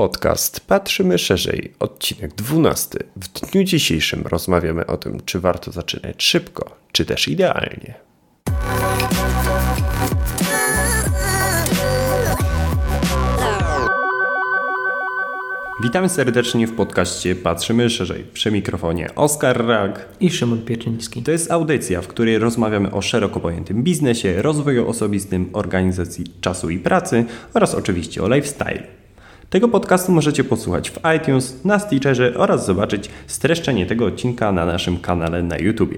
[0.00, 2.98] Podcast Patrzymy Szerzej, odcinek 12.
[3.16, 7.94] W dniu dzisiejszym rozmawiamy o tym, czy warto zaczynać szybko, czy też idealnie.
[15.82, 18.24] Witamy serdecznie w podcaście Patrzymy Szerzej.
[18.32, 21.22] Przy mikrofonie Oskar Rag i Szymon Pieczyński.
[21.22, 26.78] To jest audycja, w której rozmawiamy o szeroko pojętym biznesie, rozwoju osobistym, organizacji czasu i
[26.78, 27.24] pracy
[27.54, 28.99] oraz oczywiście o lifestyle.
[29.50, 34.98] Tego podcastu możecie posłuchać w iTunes, na Stitcherze oraz zobaczyć streszczenie tego odcinka na naszym
[34.98, 35.94] kanale na YouTube.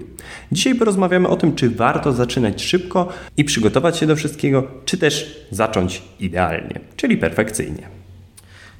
[0.52, 5.46] Dzisiaj porozmawiamy o tym, czy warto zaczynać szybko i przygotować się do wszystkiego, czy też
[5.50, 7.88] zacząć idealnie, czyli perfekcyjnie.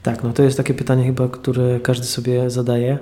[0.02, 2.98] Tak, no to jest takie pytanie chyba, które każdy sobie zadaje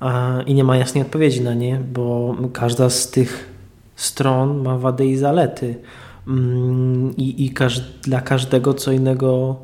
[0.00, 3.48] a, i nie ma jasnej odpowiedzi na nie, bo każda z tych
[3.96, 5.74] stron ma wady i zalety.
[6.28, 9.56] Mm, I, i każ dla każdego co innego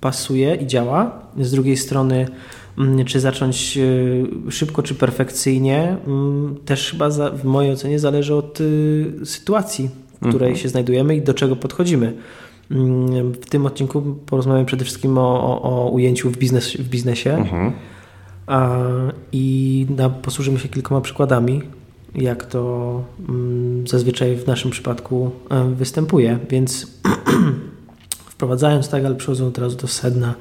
[0.00, 1.22] pasuje i działa.
[1.40, 2.26] Z drugiej strony,
[2.78, 8.34] mm, czy zacząć e, szybko, czy perfekcyjnie, mm, też chyba za, w mojej ocenie zależy
[8.34, 10.56] od y, sytuacji, w której mhm.
[10.56, 12.12] się znajdujemy i do czego podchodzimy.
[12.70, 17.34] Mm, w tym odcinku porozmawiamy przede wszystkim o, o, o ujęciu w, biznes, w biznesie
[17.34, 17.72] mhm.
[18.46, 18.78] A,
[19.32, 21.62] i na, posłużymy się kilkoma przykładami,
[22.14, 23.02] jak to
[23.86, 26.38] zazwyczaj w naszym przypadku e, występuje.
[26.50, 27.00] Więc
[28.36, 30.34] wprowadzając tak, ale przechodzą teraz do sedna.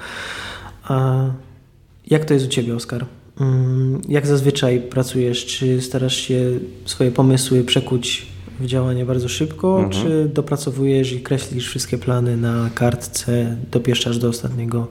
[0.83, 1.25] A
[2.07, 3.05] jak to jest u Ciebie, Oskar?
[3.39, 5.45] Mm, jak zazwyczaj pracujesz?
[5.45, 8.27] Czy starasz się swoje pomysły przekuć
[8.59, 10.03] w działanie bardzo szybko, mhm.
[10.03, 14.87] czy dopracowujesz i kreślisz wszystkie plany na kartce, dopieszczasz do ostatniego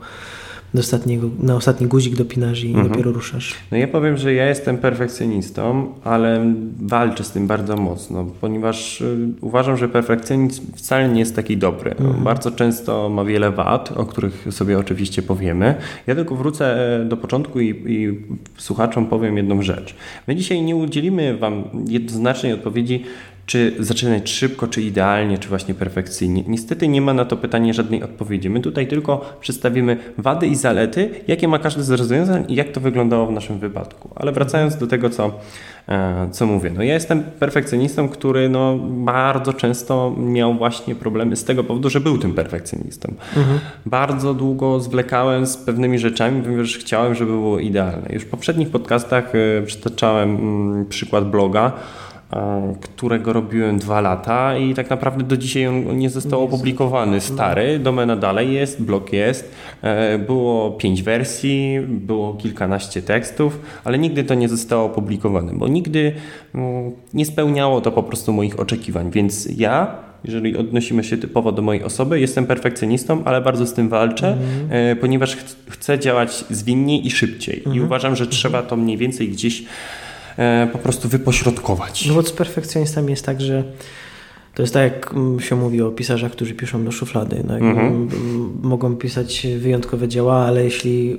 [0.75, 2.89] do ostatniego, na ostatni guzik dopinasz i mhm.
[2.89, 3.55] dopiero ruszasz.
[3.73, 9.29] No ja powiem, że ja jestem perfekcjonistą, ale walczę z tym bardzo mocno, ponieważ y,
[9.41, 11.91] uważam, że perfekcjonizm wcale nie jest taki dobry.
[11.91, 12.25] Mhm.
[12.25, 15.75] Bardzo często ma wiele wad, o których sobie oczywiście powiemy.
[16.07, 18.19] Ja tylko wrócę e, do początku i, i
[18.57, 19.95] słuchaczom powiem jedną rzecz.
[20.27, 23.05] My dzisiaj nie udzielimy Wam jednoznacznej odpowiedzi,
[23.47, 26.45] czy zaczynać szybko, czy idealnie, czy właśnie perfekcyjnie.
[26.47, 28.51] Niestety nie ma na to pytanie żadnej odpowiedzi.
[28.51, 32.81] My tutaj tylko przedstawimy wady i zalety, jakie ma każdy z rozwiązań i jak to
[32.81, 34.11] wyglądało w naszym wypadku.
[34.15, 35.33] Ale wracając do tego, co,
[35.89, 36.71] e, co mówię.
[36.77, 42.01] No ja jestem perfekcjonistą, który no bardzo często miał właśnie problemy z tego powodu, że
[42.01, 43.15] był tym perfekcjonistą.
[43.37, 43.59] Mhm.
[43.87, 48.09] Bardzo długo zwlekałem z pewnymi rzeczami, ponieważ chciałem, żeby było idealne.
[48.13, 51.73] Już w poprzednich podcastach e, przytaczałem mm, przykład bloga,
[52.81, 57.21] którego robiłem dwa lata i tak naprawdę do dzisiaj on nie został opublikowany.
[57.21, 59.55] Stary, domena dalej jest, blog jest.
[59.83, 66.13] E, było pięć wersji, było kilkanaście tekstów, ale nigdy to nie zostało opublikowane, bo nigdy
[66.55, 69.11] mm, nie spełniało to po prostu moich oczekiwań.
[69.11, 73.89] Więc ja jeżeli odnosimy się typowo do mojej osoby, jestem perfekcjonistą, ale bardzo z tym
[73.89, 74.37] walczę,
[74.71, 74.97] mm.
[74.97, 75.37] ponieważ
[75.69, 77.57] chcę działać zwinniej i szybciej.
[77.57, 77.85] I mhm.
[77.85, 79.65] uważam, że trzeba to mniej więcej gdzieś E,
[80.73, 82.07] po prostu wypośrodkować.
[82.07, 83.65] No bo z perfekcjonistami jest tak, że
[84.55, 87.45] to jest tak, jak mm, się mówi o pisarzach, którzy piszą do szuflady.
[87.47, 88.09] No, mhm.
[88.63, 91.19] Mogą pisać wyjątkowe dzieła, ale jeśli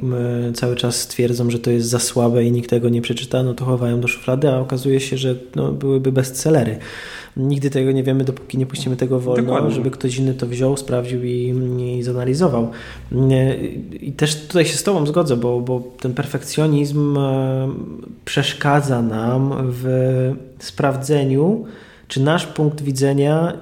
[0.54, 3.66] cały czas stwierdzą, że to jest za słabe i nikt tego nie przeczyta, no to
[3.66, 6.78] chowają do szuflady, a okazuje się, że no, byłyby bestsellery.
[7.38, 9.72] Nigdy tego nie wiemy, dopóki nie puścimy tego wolno, Dokładnie.
[9.72, 11.54] żeby ktoś inny to wziął, sprawdził i,
[11.98, 12.72] i zanalizował.
[14.02, 17.70] I też tutaj się z Tobą zgodzę, bo, bo ten perfekcjonizm e,
[18.26, 19.86] przeszkadza nam w
[20.60, 21.66] sprawdzeniu,
[22.08, 23.54] czy nasz punkt widzenia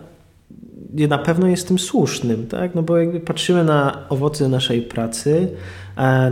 [0.94, 2.76] na pewno jest tym słusznym, tak?
[2.76, 5.48] No bo jakby patrzymy na owoce naszej pracy,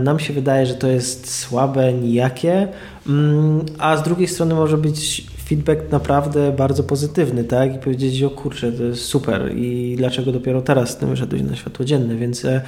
[0.00, 2.68] nam się wydaje, że to jest słabe, nijakie,
[3.08, 7.74] mm, a z drugiej strony może być feedback naprawdę bardzo pozytywny, tak?
[7.74, 11.56] I powiedzieć, o kurczę, to jest super i dlaczego dopiero teraz z tym wyszedłeś na
[11.56, 12.62] światło dzienne, więc e,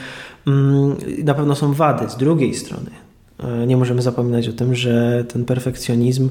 [0.46, 2.90] mm, na pewno są wady z drugiej strony.
[3.38, 6.30] E, nie możemy zapominać o tym, że ten perfekcjonizm,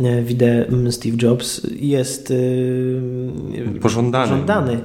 [0.00, 2.32] e, widzę mm, Steve Jobs, jest
[3.80, 4.78] pożądany, pożądany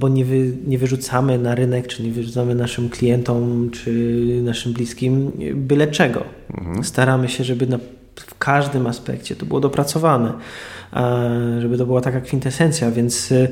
[0.00, 5.32] bo nie, wy, nie wyrzucamy na rynek, czy nie wyrzucamy naszym klientom, czy naszym bliskim
[5.54, 6.24] byle czego.
[6.58, 6.84] Mhm.
[6.84, 7.78] Staramy się, żeby na
[8.20, 10.32] w każdym aspekcie to było dopracowane,
[11.60, 13.48] żeby to była taka kwintesencja, więc y,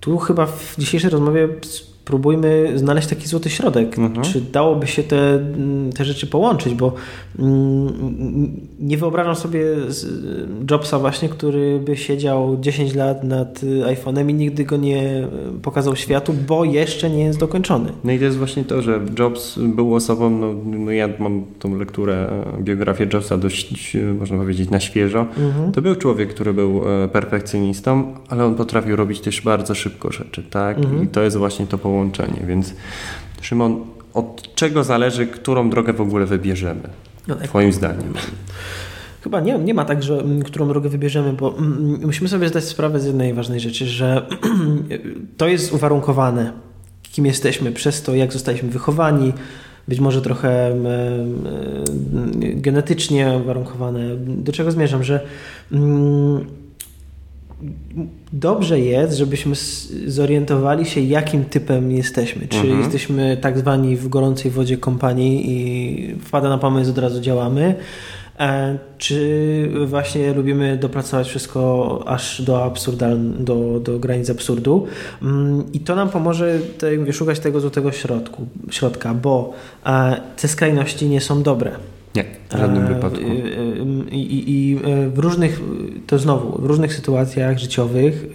[0.00, 1.48] tu chyba w dzisiejszej rozmowie
[2.10, 3.98] próbujmy znaleźć taki złoty środek.
[3.98, 4.24] Mhm.
[4.24, 6.92] Czy dałoby się te, mm, te rzeczy połączyć, bo
[7.38, 9.60] mm, nie wyobrażam sobie
[10.70, 15.28] Jobsa właśnie, który by siedział 10 lat nad iPhone'em i nigdy go nie
[15.62, 17.92] pokazał światu, bo jeszcze nie jest dokończony.
[18.04, 21.78] No i to jest właśnie to, że Jobs był osobą, no, no ja mam tą
[21.78, 25.20] lekturę, e, biografię Jobsa dość, e, można powiedzieć, na świeżo.
[25.20, 25.72] Mhm.
[25.72, 30.42] To był człowiek, który był e, perfekcjonistą, ale on potrafił robić też bardzo szybko rzeczy,
[30.42, 30.78] tak?
[30.78, 31.04] Mhm.
[31.04, 32.46] I to jest właśnie to połączenie połączenie.
[32.46, 32.74] Więc
[33.40, 36.88] Szymon, od czego zależy, którą drogę w ogóle wybierzemy?
[37.28, 38.14] No, Twoim zdaniem.
[39.22, 42.64] Chyba nie, nie ma tak, że mm, którą drogę wybierzemy, bo mm, musimy sobie zdać
[42.64, 44.26] sprawę z jednej ważnej rzeczy, że
[45.36, 46.52] to jest uwarunkowane,
[47.02, 49.32] kim jesteśmy, przez to, jak zostaliśmy wychowani,
[49.88, 50.76] być może trochę
[52.38, 54.16] genetycznie uwarunkowane.
[54.16, 55.20] Do czego zmierzam, że
[55.72, 56.44] mm,
[58.32, 59.54] dobrze jest, żebyśmy
[60.06, 62.48] zorientowali się, jakim typem jesteśmy.
[62.48, 62.78] Czy mhm.
[62.78, 67.74] jesteśmy tak zwani w gorącej wodzie kompanii i wpada na pomysł, od razu działamy,
[68.38, 74.86] e, czy właśnie lubimy dopracować wszystko aż do absurdalnego, do, do granic absurdu.
[75.22, 79.52] Mm, I to nam pomoże te, mówię, szukać tego złotego środku, środka, bo
[79.86, 81.72] e, te skrajności nie są dobre.
[82.14, 83.20] Nie, w żadnym e, wypadku.
[84.10, 84.78] I, i, I,
[85.14, 85.60] w różnych,
[86.06, 88.26] to znowu, w różnych sytuacjach życiowych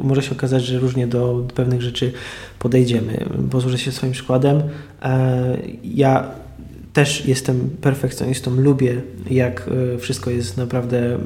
[0.00, 2.12] może się okazać, że różnie do pewnych rzeczy
[2.58, 3.26] podejdziemy.
[3.50, 4.62] Posłużę się swoim przykładem.
[5.84, 6.30] Ja
[6.96, 11.18] też jestem perfekcjonistą, lubię jak e, wszystko jest naprawdę e,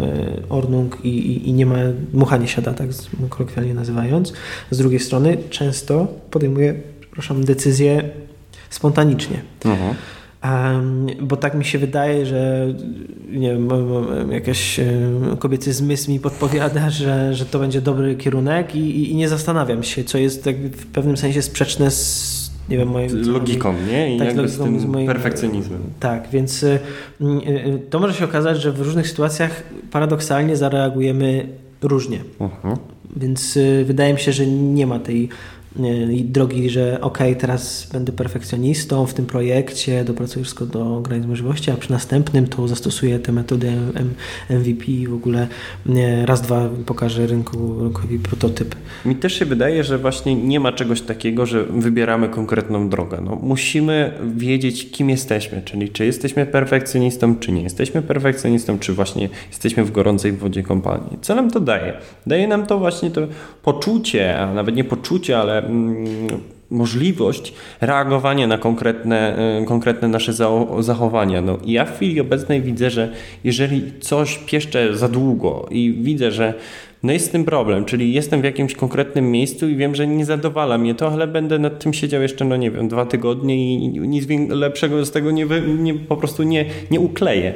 [0.48, 1.76] ornung i, i, i, nie ma,
[2.12, 2.88] mucha nie siada, tak
[3.28, 4.32] kolokwialnie nazywając.
[4.70, 8.10] Z drugiej strony często podejmuję, przepraszam, decyzje
[8.70, 9.42] spontanicznie.
[9.64, 9.94] Mhm.
[10.44, 12.66] Um, bo tak mi się wydaje, że
[13.30, 13.68] nie wiem,
[14.30, 14.80] jakiś
[15.38, 20.04] kobiecy zmysł mi podpowiada, że, że to będzie dobry kierunek i, i nie zastanawiam się,
[20.04, 22.40] co jest w pewnym sensie sprzeczne z
[22.70, 23.32] nie wiem, moim...
[23.32, 24.14] Logiką, nie?
[24.14, 25.80] I tak, jakby z tym moim, perfekcjonizmem.
[26.00, 26.78] Tak, więc y,
[27.20, 31.48] y, to może się okazać, że w różnych sytuacjach paradoksalnie zareagujemy
[31.82, 32.18] różnie.
[32.38, 32.74] Uh mhm.
[32.74, 32.78] -huh.
[33.16, 35.28] Więc y, wydaje mi się, że nie ma tej
[36.24, 41.76] drogi, że ok, teraz będę perfekcjonistą w tym projekcie, dopracuję wszystko do granic możliwości, a
[41.76, 43.72] przy następnym to zastosuję tę metodę
[44.50, 45.48] MVP i w ogóle
[46.24, 48.74] raz, dwa pokażę rynku, rynkowi prototyp.
[49.04, 53.20] Mi też się wydaje, że właśnie nie ma czegoś takiego, że wybieramy konkretną drogę.
[53.24, 59.28] No, musimy wiedzieć, kim jesteśmy, czyli czy jesteśmy perfekcjonistą, czy nie jesteśmy perfekcjonistą, czy właśnie
[59.48, 61.18] jesteśmy w gorącej wodzie kompanii.
[61.20, 61.92] Co nam to daje?
[62.26, 63.20] Daje nam to właśnie to
[63.62, 66.06] poczucie, a nawet nie poczucie, ale Mm,
[66.70, 70.32] możliwość reagowania na konkretne, y, konkretne nasze
[70.78, 71.42] zachowania.
[71.42, 73.12] No, ja w chwili obecnej widzę, że
[73.44, 76.54] jeżeli coś pieszczę za długo i widzę, że
[77.02, 80.24] no jest z tym problem, czyli jestem w jakimś konkretnym miejscu i wiem, że nie
[80.24, 83.88] zadowala mnie to, ale będę nad tym siedział jeszcze, no nie wiem, dwa tygodnie i
[83.88, 85.46] nic lepszego z tego nie,
[85.78, 87.54] nie po prostu nie, nie ukleję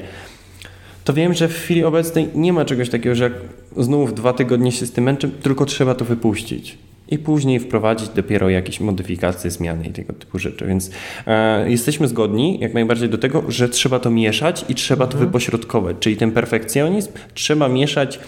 [1.05, 3.33] to wiem, że w chwili obecnej nie ma czegoś takiego, że jak
[3.77, 6.79] znów dwa tygodnie się z tym męczę, tylko trzeba to wypuścić
[7.09, 10.67] i później wprowadzić dopiero jakieś modyfikacje, zmiany i tego typu rzeczy.
[10.67, 10.91] Więc
[11.27, 15.27] e, jesteśmy zgodni jak najbardziej do tego, że trzeba to mieszać i trzeba to mhm.
[15.27, 15.97] wypośrodkować.
[16.01, 18.21] Czyli ten perfekcjonizm trzeba mieszać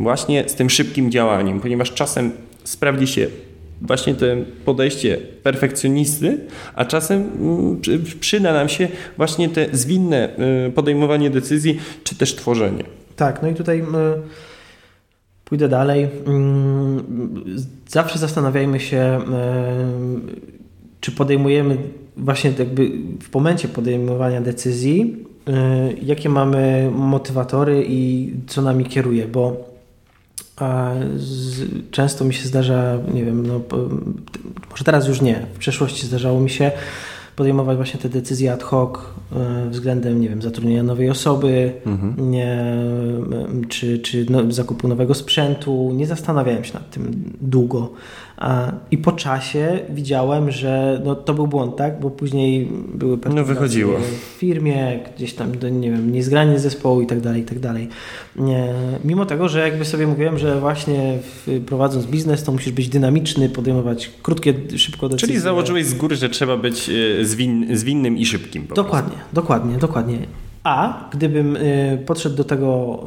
[0.00, 2.32] właśnie z tym szybkim działaniem, ponieważ czasem
[2.64, 3.26] sprawdzi się
[3.82, 4.26] właśnie to
[4.64, 6.38] podejście perfekcjonisty,
[6.74, 7.80] a czasem mm,
[8.20, 10.28] przyda nam się właśnie te zwinne
[10.68, 12.84] y, podejmowanie decyzji, czy też tworzenie.
[13.16, 13.82] Tak, no i tutaj
[15.50, 16.08] Pójdę dalej.
[16.26, 17.04] Mm,
[17.88, 19.20] zawsze zastanawiajmy się, e,
[21.00, 21.76] czy podejmujemy
[22.16, 29.70] właśnie jakby w momencie podejmowania decyzji, e, jakie mamy motywatory i co nami kieruje, bo
[31.90, 33.60] często mi się zdarza, nie wiem, no,
[34.70, 36.72] może teraz już nie, w przeszłości zdarzało mi się
[37.40, 38.98] podejmować właśnie te decyzje ad hoc
[39.32, 42.30] e, względem, nie wiem, zatrudnienia nowej osoby, mhm.
[42.30, 42.76] nie,
[43.68, 45.92] czy, czy no, zakupu nowego sprzętu.
[45.94, 47.92] Nie zastanawiałem się nad tym długo.
[48.90, 52.00] I po czasie widziałem, że no, to był błąd, tak?
[52.00, 53.98] Bo później były no, wychodziło.
[53.98, 57.88] w firmie, gdzieś tam, nie wiem, niezgranie zespołu i tak dalej, i tak dalej.
[59.04, 61.18] Mimo tego, że jakby sobie mówiłem, że właśnie
[61.66, 65.28] prowadząc biznes, to musisz być dynamiczny, podejmować krótkie, szybko decyzje.
[65.28, 68.66] Czyli założyłeś z góry, że trzeba być e, zwin, zwinnym i szybkim.
[68.74, 69.34] dokładnie, prostu.
[69.34, 70.18] dokładnie, dokładnie.
[70.64, 73.00] A gdybym y, podszedł do tego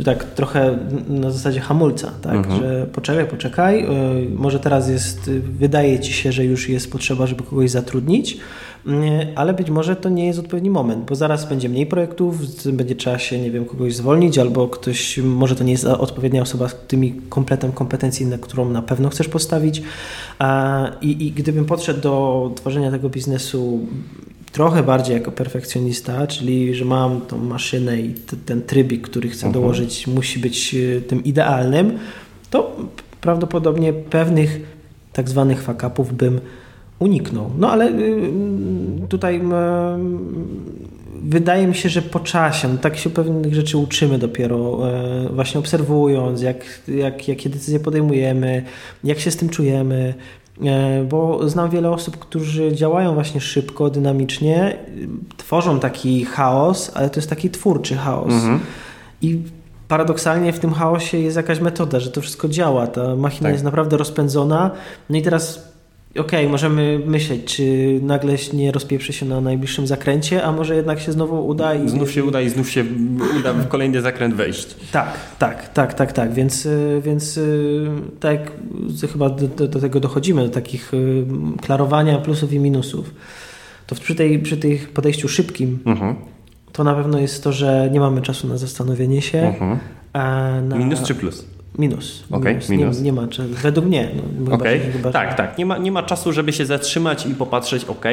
[0.00, 2.60] y, tak trochę na zasadzie hamulca, tak, mhm.
[2.60, 7.42] że poczekaj, poczekaj, y, może teraz jest, wydaje ci się, że już jest potrzeba, żeby
[7.42, 8.38] kogoś zatrudnić,
[9.36, 13.18] ale być może to nie jest odpowiedni moment, bo zaraz będzie mniej projektów, będzie trzeba
[13.18, 17.12] się, nie wiem, kogoś zwolnić, albo ktoś, może to nie jest odpowiednia osoba z tymi
[17.28, 19.82] kompletem kompetencji, na którą na pewno chcesz postawić.
[21.02, 23.80] I, i gdybym podszedł do tworzenia tego biznesu
[24.52, 28.14] trochę bardziej jako perfekcjonista, czyli że mam tą maszynę i
[28.46, 29.52] ten trybik, który chcę mhm.
[29.62, 31.98] dołożyć, musi być e, tym idealnym,
[32.50, 32.76] to
[33.20, 34.60] prawdopodobnie pewnych
[35.12, 36.40] tak zwanych fakapów bym
[36.98, 37.50] uniknął.
[37.58, 38.30] No ale y,
[39.08, 39.40] tutaj
[41.22, 45.60] wydaje mi się, że po czasie, no tak się pewnych rzeczy uczymy dopiero, e, właśnie
[45.60, 48.64] obserwując, jak, jak, jakie decyzje podejmujemy,
[49.04, 50.39] jak się z tym czujemy, E,
[51.08, 54.76] bo znam wiele osób, którzy działają właśnie szybko, dynamicznie,
[55.36, 58.32] tworzą taki chaos, ale to jest taki twórczy chaos.
[58.32, 58.60] Mhm.
[59.22, 59.42] I
[59.88, 62.86] paradoksalnie w tym chaosie jest jakaś metoda, że to wszystko działa.
[62.86, 63.52] Ta machina tak.
[63.52, 64.70] jest naprawdę rozpędzona.
[65.10, 65.69] No i teraz
[66.10, 71.00] okej, okay, możemy myśleć, czy nagle nie rozpieprzy się na najbliższym zakręcie, a może jednak
[71.00, 71.88] się znowu uda i...
[71.88, 72.84] Znów się uda i znów się
[73.40, 74.76] uda w kolejny zakręt wejść.
[74.92, 77.88] Tak, tak, tak, tak, tak, więc, y, więc y,
[78.20, 78.52] tak
[79.12, 81.24] chyba do, do, tego dochodzimy, do takich y,
[81.62, 83.14] klarowania plusów i minusów.
[83.86, 86.16] To przy, tej, przy tych podejściu szybkim mhm.
[86.72, 89.38] to na pewno jest to, że nie mamy czasu na zastanowienie się.
[89.38, 89.78] Mhm.
[90.68, 90.76] Na...
[90.76, 91.46] Minus czy plus?
[91.78, 92.24] Minus.
[92.30, 92.68] Okay, minus.
[92.68, 92.98] minus.
[92.98, 93.26] Nie, nie, ma,
[93.62, 94.08] według mnie.
[94.38, 94.78] No, okay.
[94.78, 95.58] chyba, tak, tak.
[95.58, 98.04] Nie ma, nie ma czasu, żeby się zatrzymać i popatrzeć, ok,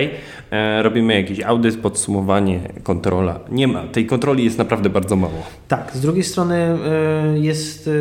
[0.52, 3.40] e, robimy jakiś audyt, podsumowanie, kontrola.
[3.52, 3.84] Nie ma.
[3.84, 5.44] Tej kontroli jest naprawdę bardzo mało.
[5.68, 5.92] Tak.
[5.96, 7.92] Z drugiej strony e, jest, e,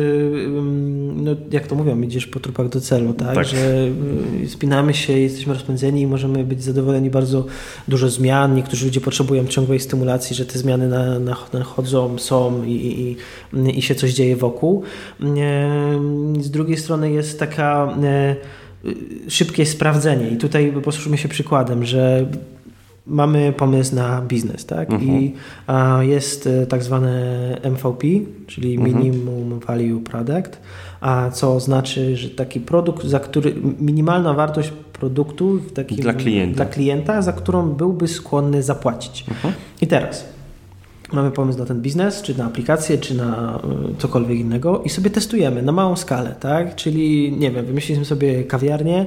[1.15, 3.35] no, jak to mówią, idziesz po trupach do celu, tak?
[3.35, 3.45] tak.
[3.45, 3.57] Że
[4.43, 7.45] e, spinamy się, jesteśmy rozpędzeni i możemy być zadowoleni bardzo
[7.87, 8.55] dużo zmian.
[8.55, 13.81] Niektórzy ludzie potrzebują ciągłej stymulacji, że te zmiany na, na, nachodzą, są i, i, i
[13.81, 14.83] się coś dzieje wokół.
[16.39, 18.35] Z drugiej strony jest taka e,
[19.29, 22.25] szybkie sprawdzenie i tutaj posłuchajmy się przykładem, że
[23.07, 24.91] mamy pomysł na biznes, tak?
[24.91, 25.21] Mhm.
[25.21, 25.33] I
[25.99, 27.11] jest e, tak zwane
[27.63, 28.07] MVP,
[28.47, 28.95] czyli mhm.
[28.95, 30.59] Minimum Value Product,
[31.01, 36.55] a co znaczy, że taki produkt, za który minimalna wartość produktu takim, dla, klienta.
[36.55, 39.25] dla klienta, za którą byłby skłonny zapłacić.
[39.29, 39.53] Mhm.
[39.81, 40.36] I teraz
[41.13, 43.59] mamy pomysł na ten biznes, czy na aplikację, czy na
[43.93, 46.75] y, cokolwiek innego i sobie testujemy na małą skalę, tak?
[46.75, 49.05] Czyli, nie wiem, wymyśliliśmy sobie kawiarnię,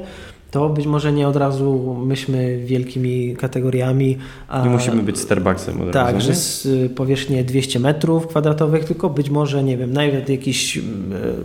[0.50, 4.18] to być może nie od razu myśmy wielkimi kategoriami.
[4.48, 6.12] A, nie musimy być Starbucksem od tak, razu.
[6.12, 10.76] Tak, że z y, powierzchni 200 metrów kwadratowych, tylko być może, nie wiem, nawet jakiś,
[10.76, 10.82] y,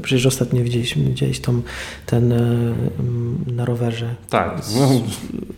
[0.02, 1.62] przecież ostatnio widzieliśmy gdzieś tą,
[2.06, 2.74] ten y,
[3.48, 4.16] na rowerze.
[4.30, 4.62] Tak.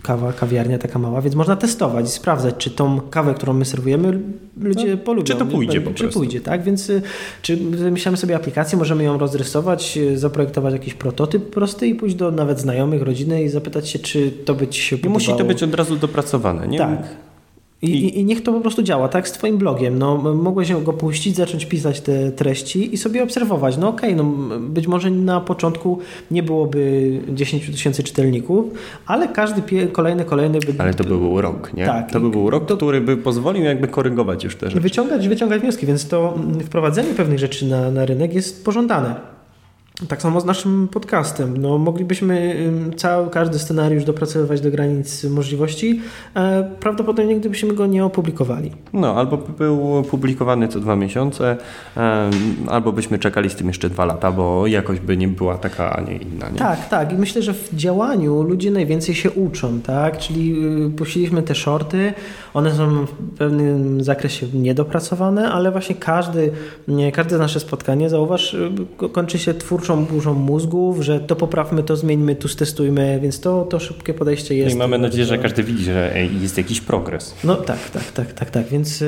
[0.03, 4.19] Kawa, kawiarnia taka mała, więc można testować i sprawdzać, czy tą kawę, którą my serwujemy,
[4.61, 5.25] ludzie no, polubią.
[5.25, 6.19] Czy to pójdzie po Czy prostu.
[6.19, 6.63] pójdzie, tak?
[6.63, 6.91] Więc
[7.41, 12.59] czy wymyślamy sobie aplikację, możemy ją rozrysować, zaprojektować jakiś prototyp prosty i pójść do nawet
[12.59, 15.19] znajomych, rodziny i zapytać się, czy to by ci się podobało.
[15.19, 16.77] I musi to być od razu dopracowane, nie?
[16.77, 17.27] Tak.
[17.81, 19.99] I, I, I, niech to po prostu działa, tak z Twoim blogiem.
[19.99, 23.77] No, mogłeś go puścić, zacząć pisać te treści i sobie obserwować.
[23.77, 25.99] No okej, okay, no, być może na początku
[26.31, 28.65] nie byłoby 10 tysięcy czytelników,
[29.05, 30.73] ale każdy pie, kolejny, kolejny by...
[30.77, 31.85] Ale to by był rok, nie?
[31.85, 32.11] Tak.
[32.11, 34.81] To by był rok, to, który by pozwolił jakby korygować już te rzeczy.
[34.81, 39.36] Wyciągać, wyciągać wnioski, więc to wprowadzenie pewnych rzeczy na, na rynek jest pożądane.
[40.09, 41.57] Tak samo z naszym podcastem.
[41.57, 42.55] No, moglibyśmy
[42.97, 46.01] cały, każdy scenariusz dopracowywać do granic możliwości.
[46.35, 48.71] E, prawdopodobnie gdybyśmy go nie opublikowali.
[48.93, 51.57] No, albo był publikowany co dwa miesiące,
[52.67, 56.01] albo byśmy czekali z tym jeszcze dwa lata, bo jakoś by nie była taka, a
[56.01, 56.49] nie inna.
[56.49, 56.59] Nie?
[56.59, 57.13] Tak, tak.
[57.13, 60.17] I myślę, że w działaniu ludzie najwięcej się uczą, tak?
[60.17, 62.13] Czyli y, puściliśmy te shorty,
[62.53, 66.51] one są w pewnym zakresie niedopracowane, ale właśnie każdy,
[67.13, 68.69] każde nasze spotkanie, zauważ, y,
[69.11, 73.65] kończy się twórczo twórczą burzą mózgów, że to poprawmy, to zmieńmy, tu stestujmy, więc to,
[73.65, 74.75] to szybkie podejście jest.
[74.75, 77.35] No i mamy nadzieję, że każdy widzi, że jest jakiś progres.
[77.43, 78.67] No tak, tak, tak, tak, tak.
[78.67, 79.03] Więc,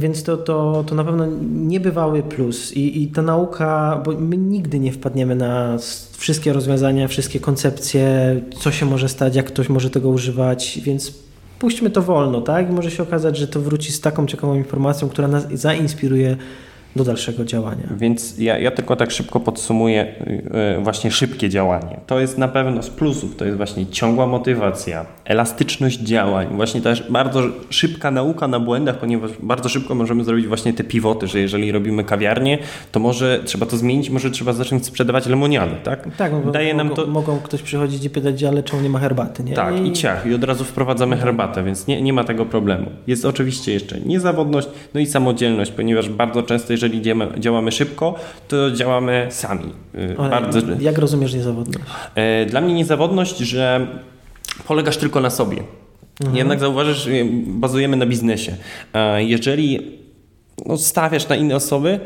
[0.00, 4.78] więc to, to, to na pewno niebywały plus i, i ta nauka, bo my nigdy
[4.78, 5.76] nie wpadniemy na
[6.16, 11.12] wszystkie rozwiązania, wszystkie koncepcje, co się może stać, jak ktoś może tego używać, więc
[11.58, 12.70] puśćmy to wolno, tak?
[12.70, 16.36] I może się okazać, że to wróci z taką ciekawą informacją, która nas zainspiruje
[16.96, 17.84] do dalszego działania.
[17.96, 20.14] Więc ja, ja tylko tak szybko podsumuję
[20.76, 22.00] yy, właśnie szybkie działanie.
[22.06, 27.10] To jest na pewno z plusów, to jest właśnie ciągła motywacja, elastyczność działań, właśnie też
[27.10, 31.72] bardzo szybka nauka na błędach, ponieważ bardzo szybko możemy zrobić właśnie te pivoty, że jeżeli
[31.72, 32.58] robimy kawiarnię,
[32.92, 36.16] to może trzeba to zmienić, może trzeba zacząć sprzedawać lemoniadę, tak?
[36.16, 37.06] Tak, Daje mogą, nam to...
[37.06, 39.54] mogą ktoś przychodzić i pytać, ale czemu nie ma herbaty, nie?
[39.54, 42.86] Tak, i, i ciach, i od razu wprowadzamy herbatę, więc nie, nie ma tego problemu.
[43.06, 47.02] Jest oczywiście jeszcze niezawodność, no i samodzielność, ponieważ bardzo często, jeżeli jeżeli
[47.38, 48.14] działamy szybko,
[48.48, 49.72] to działamy sami.
[49.94, 50.60] Y, Ale Bardzo...
[50.80, 51.84] Jak rozumiesz niezawodność?
[52.14, 53.86] E, dla mnie niezawodność, że
[54.66, 55.62] polegasz tylko na sobie.
[56.20, 56.36] Mhm.
[56.36, 58.56] Jednak zauważysz, y, bazujemy na biznesie.
[59.18, 59.80] Jeżeli
[60.66, 62.00] no, stawiasz na inne osoby,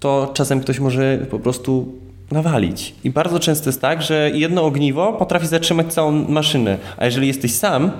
[0.00, 1.94] to czasem ktoś może po prostu
[2.30, 2.94] nawalić.
[3.04, 7.54] I bardzo często jest tak, że jedno ogniwo potrafi zatrzymać całą maszynę, a jeżeli jesteś
[7.54, 7.90] sam,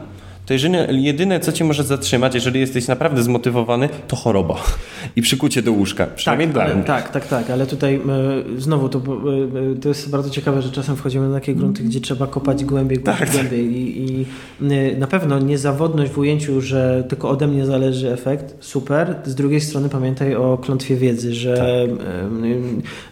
[0.47, 4.55] to jeżeli, jedyne, co cię może zatrzymać, jeżeli jesteś naprawdę zmotywowany, to choroba
[5.17, 6.07] i przykucie do łóżka.
[6.07, 6.85] Przynajmniej tak, dla mnie.
[6.85, 8.00] Tak, tak, tak, ale tutaj e,
[8.61, 12.26] znowu to, e, to jest bardzo ciekawe, że czasem wchodzimy na takie grunty, gdzie trzeba
[12.26, 13.33] kopać głębiej, głębiej, Tak.
[13.33, 14.26] głębiej i, i
[14.73, 19.17] e, na pewno niezawodność w ujęciu, że tylko ode mnie zależy efekt, super.
[19.25, 21.97] Z drugiej strony pamiętaj o klątwie wiedzy, że Tak.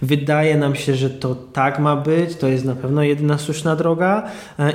[0.02, 4.22] wydaje nam się, że to tak ma być, to jest na pewno jedyna słuszna droga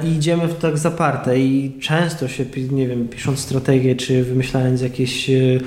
[0.03, 5.29] i idziemy w tak zaparte i często się, nie wiem, pisząc strategię, czy wymyślając jakieś
[5.29, 5.59] e,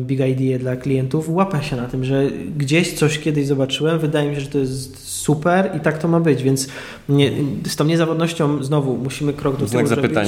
[0.00, 4.34] big idea dla klientów, łapę się na tym, że gdzieś coś kiedyś zobaczyłem, wydaje mi
[4.34, 6.68] się, że to jest super i tak to ma być, więc
[7.08, 7.30] nie,
[7.66, 10.18] z tą niezawodnością znowu musimy krok do tyłu Znak zrobić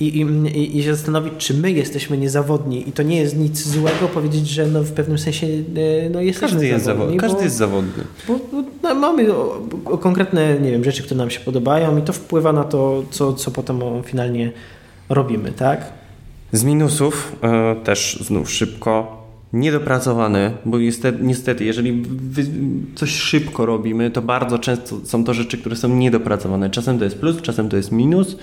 [0.00, 4.08] i, i, i, się zastanowić, czy my jesteśmy niezawodni i to nie jest nic złego
[4.14, 7.20] powiedzieć, że no w pewnym sensie e, no jesteśmy Każdy jest, zawodni, zawodny.
[7.20, 8.04] Każdy bo- jest zawodny.
[8.28, 12.02] bo, bo no, mamy o, o konkretne nie wiem, rzeczy, które nam się podobają i
[12.02, 14.52] to wpływa na to, co, co potem o, finalnie
[15.14, 15.92] robimy, tak?
[16.52, 22.02] Z minusów e, też znów szybko niedopracowane, bo niestety, niestety jeżeli
[22.94, 26.70] coś szybko robimy, to bardzo często są to rzeczy, które są niedopracowane.
[26.70, 28.36] Czasem to jest plus, czasem to jest minus.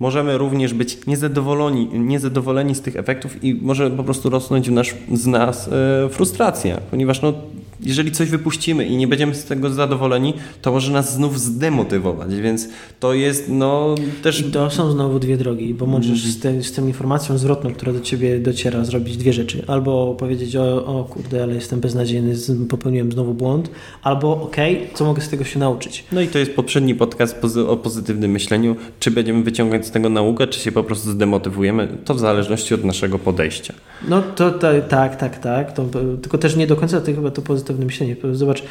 [0.00, 4.94] Możemy również być niezadowoleni, niezadowoleni z tych efektów i może po prostu rosnąć w nasz,
[5.12, 7.32] z nas e, frustracja, ponieważ no,
[7.80, 12.68] jeżeli coś wypuścimy i nie będziemy z tego zadowoleni, to może nas znów zdemotywować, więc
[13.00, 16.72] to jest no też I to są znowu dwie drogi, bo możesz z, te, z
[16.72, 19.64] tą informacją zwrotną, która do ciebie dociera, zrobić dwie rzeczy.
[19.66, 22.34] Albo powiedzieć, o, o kurde, ale jestem beznadziejny,
[22.68, 23.70] popełniłem znowu błąd,
[24.02, 26.04] albo okej, co mogę z tego się nauczyć.
[26.12, 27.36] No i to jest poprzedni podcast
[27.68, 28.76] o pozytywnym myśleniu.
[29.00, 31.88] Czy będziemy wyciągać z tego naukę, czy się po prostu zdemotywujemy?
[32.04, 33.74] To w zależności od naszego podejścia.
[34.08, 35.72] No to, to tak, tak, tak.
[35.72, 35.84] To,
[36.22, 38.16] tylko też nie do końca to chyba to pozytywne myślenie.
[38.32, 38.62] Zobacz,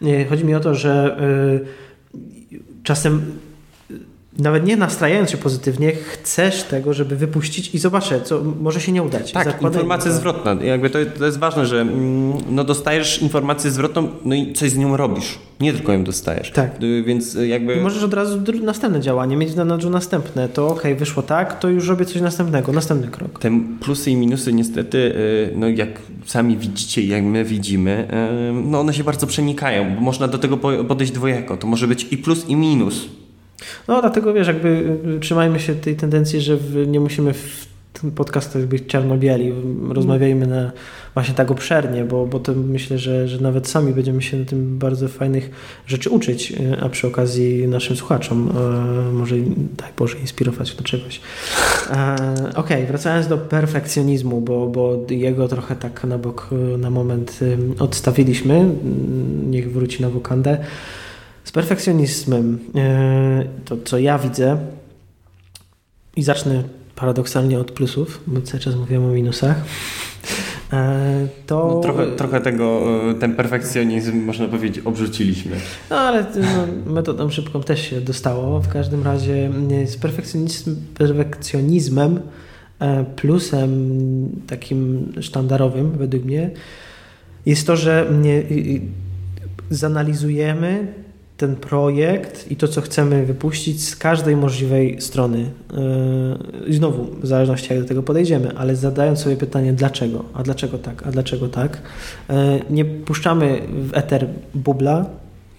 [0.00, 1.16] nie, chodzi mi o to, że
[2.52, 3.22] y, czasem
[4.38, 9.02] nawet nie nastrajając się pozytywnie, chcesz tego, żeby wypuścić i zobaczę, co może się nie
[9.02, 9.32] udać.
[9.32, 10.16] Tak, Zakładajmy informacja to.
[10.16, 10.56] zwrotna.
[10.64, 14.76] Jakby to, to jest ważne, że mm, no dostajesz informację zwrotną, no i coś z
[14.76, 15.38] nią robisz.
[15.60, 16.50] Nie tylko ją dostajesz.
[16.50, 16.82] Tak.
[16.82, 17.74] Y, Więc y, jakby...
[17.74, 20.48] I możesz od razu następne działanie mieć na nadrzu następne.
[20.48, 23.38] To okej, wyszło tak, to już robię coś następnego, następny krok.
[23.38, 25.88] Te plusy i minusy niestety, y, no jak
[26.26, 28.08] sami widzicie i jak my widzimy,
[28.64, 31.56] no one się bardzo przenikają, bo można do tego po- podejść dwojako.
[31.56, 33.08] To może być i plus i minus.
[33.88, 38.66] No dlatego wiesz, jakby y, trzymajmy się tej tendencji, że nie musimy w tym podcastach
[38.66, 39.52] być czarno-biali.
[39.88, 40.72] Rozmawiajmy na,
[41.14, 44.78] właśnie tak obszernie, bo, bo to myślę, że, że nawet sami będziemy się na tym
[44.78, 45.50] bardzo fajnych
[45.86, 49.36] rzeczy uczyć, y, a przy okazji naszym słuchaczom e, może,
[49.76, 51.20] daj Boże, inspirować do czegoś.
[51.90, 52.16] E,
[52.54, 57.40] Okej, wracając do perfekcjonizmu, bo, bo jego trochę tak na bok na moment
[57.78, 58.68] odstawiliśmy.
[59.46, 60.58] Niech wróci na wokandę.
[61.44, 64.58] Z perfekcjonizmem, e, to co ja widzę,
[66.16, 66.62] i zacznę
[66.96, 69.56] paradoksalnie od plusów, bo cały czas mówiłem o minusach,
[70.72, 71.68] e, to...
[71.74, 75.56] No, trochę, trochę tego, y, ten perfekcjonizm, można powiedzieć, obrzuciliśmy.
[75.90, 78.60] No ale no, metodą szybką też się dostało.
[78.60, 79.50] W każdym razie
[79.86, 82.20] z perfekcjonizm, perfekcjonizmem
[82.78, 83.70] e, plusem
[84.46, 86.50] takim sztandarowym według mnie
[87.46, 88.42] jest to, że nie,
[89.70, 90.86] zanalizujemy
[91.42, 95.50] ten projekt i to, co chcemy wypuścić z każdej możliwej strony.
[96.66, 100.78] Yy, znowu, w zależności jak do tego podejdziemy, ale zadając sobie pytanie, dlaczego, a dlaczego
[100.78, 101.82] tak, a dlaczego tak,
[102.28, 102.36] yy,
[102.70, 105.06] nie puszczamy w eter bubla,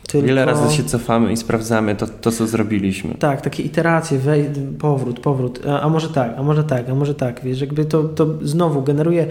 [0.07, 0.27] tylko...
[0.27, 3.15] Wiele razy się cofamy i sprawdzamy to, to co zrobiliśmy.
[3.15, 4.45] Tak, takie iteracje, wej,
[4.79, 8.03] powrót, powrót, a, a może tak, a może tak, a może tak, wiesz, jakby to,
[8.03, 9.27] to znowu generuje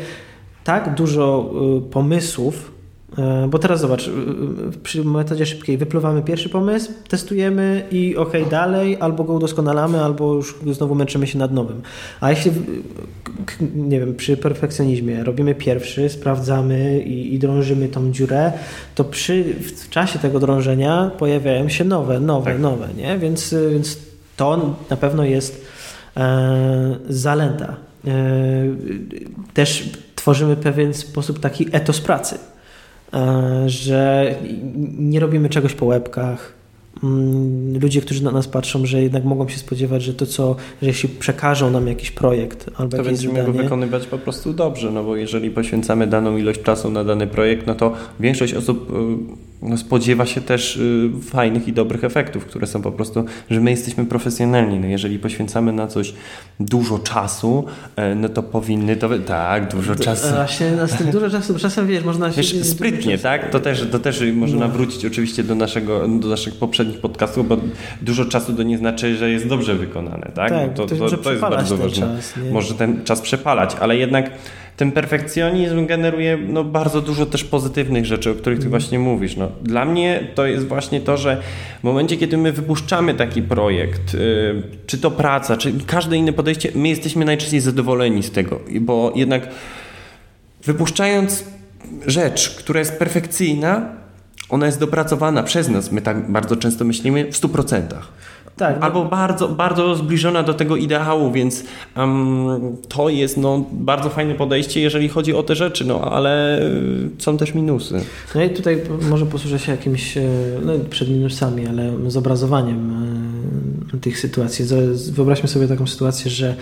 [0.65, 2.72] tak dużo y, pomysłów,
[3.49, 8.97] bo teraz zobacz, y, y, przy metodzie szybkiej wypluwamy pierwszy pomysł, testujemy i okej, dalej,
[9.01, 11.83] albo go udoskonalamy, albo już znowu męczymy się nad nowym.
[12.21, 12.53] A jeśli,
[13.75, 18.53] nie wiem, przy perfekcjonizmie robimy pierwszy, sprawdzamy i, i drążymy tą dziurę,
[18.95, 22.61] to przy, w czasie tego drążenia pojawiają się nowe, nowe, Tak.
[22.61, 23.19] nowe, nie?
[23.19, 23.99] Więc, y, więc
[24.37, 25.65] to na pewno jest
[26.17, 27.77] e, zaleta.
[28.07, 28.13] E,
[29.55, 32.52] też tworzymy pewien sposób taki etos pracy, e,
[33.67, 34.35] że
[34.99, 36.53] nie robimy czegoś po łebkach.
[37.03, 40.89] Mm, Ludzie, którzy na nas patrzą, że jednak mogą się spodziewać, że to co, że
[40.89, 45.05] jeśli przekażą nam jakiś projekt albo To będziemy go zadanie, wykonywać po prostu dobrze, no
[45.05, 48.93] bo jeżeli poświęcamy daną ilość czasu na dany projekt, no to większość osób
[49.77, 54.07] spodziewa się też y, fajnych i dobrych efektów, które są po prostu, że my jesteśmy
[54.07, 54.81] profesjonalni.
[54.81, 56.15] No, jeżeli poświęcamy na coś
[56.61, 57.65] dużo czasu,
[57.97, 59.09] e, no to powinny to...
[59.27, 60.35] Tak, dużo czasu.
[60.35, 62.37] Właśnie z tym dużo czasu, czasem wiesz, można się...
[62.37, 63.51] Wiesz, sprytnie, tak?
[63.51, 64.73] To też, to też można no.
[64.73, 67.57] wrócić oczywiście do, naszego, do naszych poprzednich podcastów, bo
[68.03, 70.51] dużo czasu to nie znaczy, że jest dobrze wykonane, tak?
[70.51, 72.07] tak to, to, to, to jest bardzo ważne.
[72.17, 74.31] Czas, może ten czas przepalać, ale jednak
[74.77, 78.71] ten perfekcjonizm generuje no, bardzo dużo też pozytywnych rzeczy, o których ty mm.
[78.71, 79.37] właśnie mówisz.
[79.37, 81.43] No, dla mnie to jest właśnie to, że
[81.81, 86.73] w momencie, kiedy my wypuszczamy taki projekt, yy, czy to praca, czy każde inne podejście,
[86.75, 89.49] my jesteśmy najczęściej zadowoleni z tego, bo jednak
[90.65, 91.45] wypuszczając
[92.07, 94.03] rzecz, która jest perfekcyjna,
[94.49, 95.93] ona jest dopracowana przez nas.
[95.93, 97.83] My tak bardzo często myślimy w 100%.
[98.57, 98.87] Tak, no.
[98.87, 101.65] Albo bardzo, bardzo zbliżona do tego ideału, więc
[101.97, 107.11] um, to jest no, bardzo fajne podejście, jeżeli chodzi o te rzeczy, no ale y,
[107.19, 108.05] są też minusy.
[108.35, 110.23] No i tutaj może posłużę się jakimś, e,
[110.65, 112.91] no przed minusami, ale zobrazowaniem
[113.95, 114.65] e, tych sytuacji.
[115.13, 116.57] Wyobraźmy sobie taką sytuację, że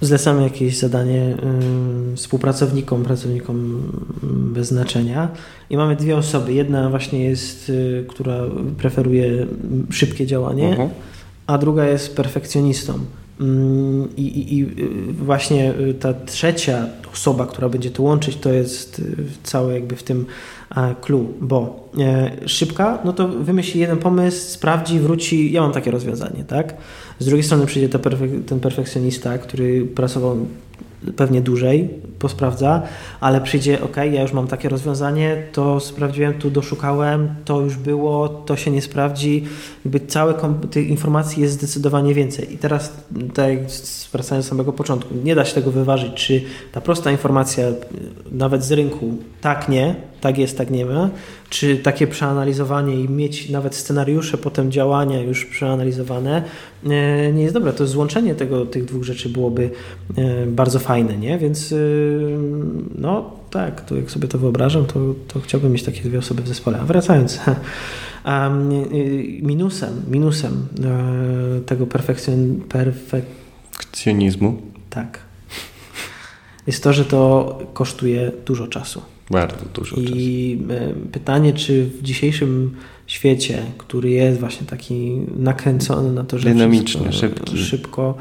[0.00, 1.36] zlecamy jakieś zadanie
[2.12, 3.82] y, współpracownikom, pracownikom
[4.22, 5.28] bez znaczenia
[5.70, 6.52] i mamy dwie osoby.
[6.52, 8.40] Jedna właśnie jest, y, która
[8.78, 9.46] preferuje
[9.90, 10.88] szybkie działanie, uh mhm.
[10.88, 10.92] -huh.
[11.46, 12.98] a druga jest perfekcjonistą.
[14.16, 14.66] I, i, I,
[15.12, 19.02] właśnie ta trzecia osoba, która będzie to łączyć, to jest
[19.42, 20.26] całe jakby w tym
[21.00, 26.44] clue, bo e, szybka, no to wymyśli jeden pomysł, sprawdzi, wróci, ja mam takie rozwiązanie,
[26.44, 26.74] tak?
[27.18, 27.88] Z drugiej strony przyjdzie
[28.46, 30.36] ten perfekcjonista, który pracował
[31.16, 32.82] pewnie dłużej, posprawdza,
[33.20, 38.28] ale przyjdzie, ok, ja już mam takie rozwiązanie, to sprawdziłem, tu doszukałem, to już było,
[38.28, 39.44] to się nie sprawdzi.
[39.84, 40.34] Jakby całe
[40.70, 42.54] tych informacji jest zdecydowanie więcej.
[42.54, 42.92] I teraz,
[43.34, 43.50] tak
[44.12, 47.64] wracając do samego początku, nie da się tego wyważyć, czy ta prosta informacja,
[48.32, 51.10] nawet z rynku, tak, nie, tak jest, tak nie ma,
[51.50, 56.42] czy takie przeanalizowanie i mieć nawet scenariusze potem działania już przeanalizowane
[56.84, 57.72] e, nie jest dobre.
[57.72, 59.70] To złączenie tego, tych dwóch rzeczy byłoby
[60.16, 61.38] e, bardzo fajne, nie?
[61.38, 61.76] Więc e,
[62.98, 66.48] no tak, to jak sobie to wyobrażam, to, to chciałbym mieć takie dwie osoby w
[66.48, 66.80] zespole.
[66.80, 67.40] A wracając,
[69.42, 70.66] minusem, minusem
[71.66, 75.18] tego perfekcjon, perfekcjonizmu tak,
[76.70, 79.02] jest to, że to kosztuje dużo czasu.
[79.30, 80.82] Bardzo dużo I czasu.
[80.82, 87.12] E, pytanie, czy w dzisiejszym świecie, który jest właśnie taki nakręcony na to, że dynamiczny,
[87.12, 87.58] szybki.
[87.58, 88.14] szybko,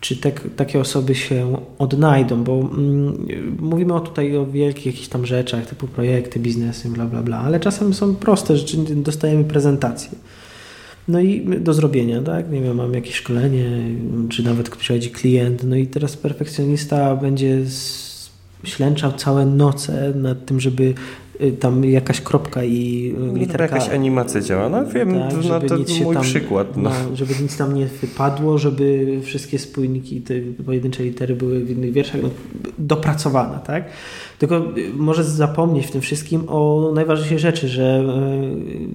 [0.00, 3.26] czy te, takie osoby się odnajdą, bo mm,
[3.60, 7.60] mówimy o tutaj o wielkich jakichś tam rzeczach, typu projekty, biznesy, bla, bla, bla, ale
[7.60, 10.18] czasem są proste rzeczy, dostajemy prezentację.
[11.08, 12.50] No i do zrobienia, tak?
[12.50, 13.64] Nie wiem, mam jakieś szkolenie,
[14.28, 17.62] czy nawet przychodzi klient, no i teraz perfekcjonista będzie
[18.64, 20.94] ślęczał całe noce nad tym, żeby
[21.60, 23.76] tam jakaś kropka i y, literka...
[23.76, 26.76] Jakaś animacja działa, no wiem, tak, no, to mój tam, przykład.
[26.76, 26.90] No.
[26.90, 30.34] No, żeby nic tam nie wypadło, żeby wszystkie spójniki, te
[30.66, 32.28] pojedyncze litery były w innych wierszach no,
[32.78, 33.84] dopracowane, tak?
[34.38, 34.62] Tylko y,
[34.96, 38.04] może zapomnieć w tym wszystkim o najważniejszej rzeczy, że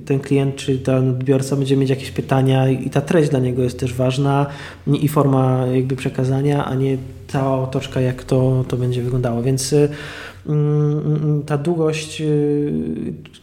[0.06, 3.80] ten klient czy ten odbiorca będzie mieć jakieś pytania i ta treść dla niego jest
[3.80, 4.45] też ważna
[4.88, 6.97] i forma jakby przekazania, a nie
[7.28, 9.43] cała otoczka, jak to, to będzie wyglądało.
[9.43, 9.89] Więc y,
[11.46, 12.74] ta długość y,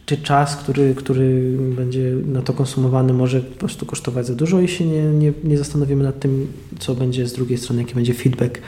[0.05, 4.85] czy czas, który, który będzie na to konsumowany, może po prostu kosztować za dużo, jeśli
[4.85, 6.47] nie, nie, nie zastanowimy nad tym,
[6.79, 8.61] co będzie z drugiej strony, jaki będzie feedback.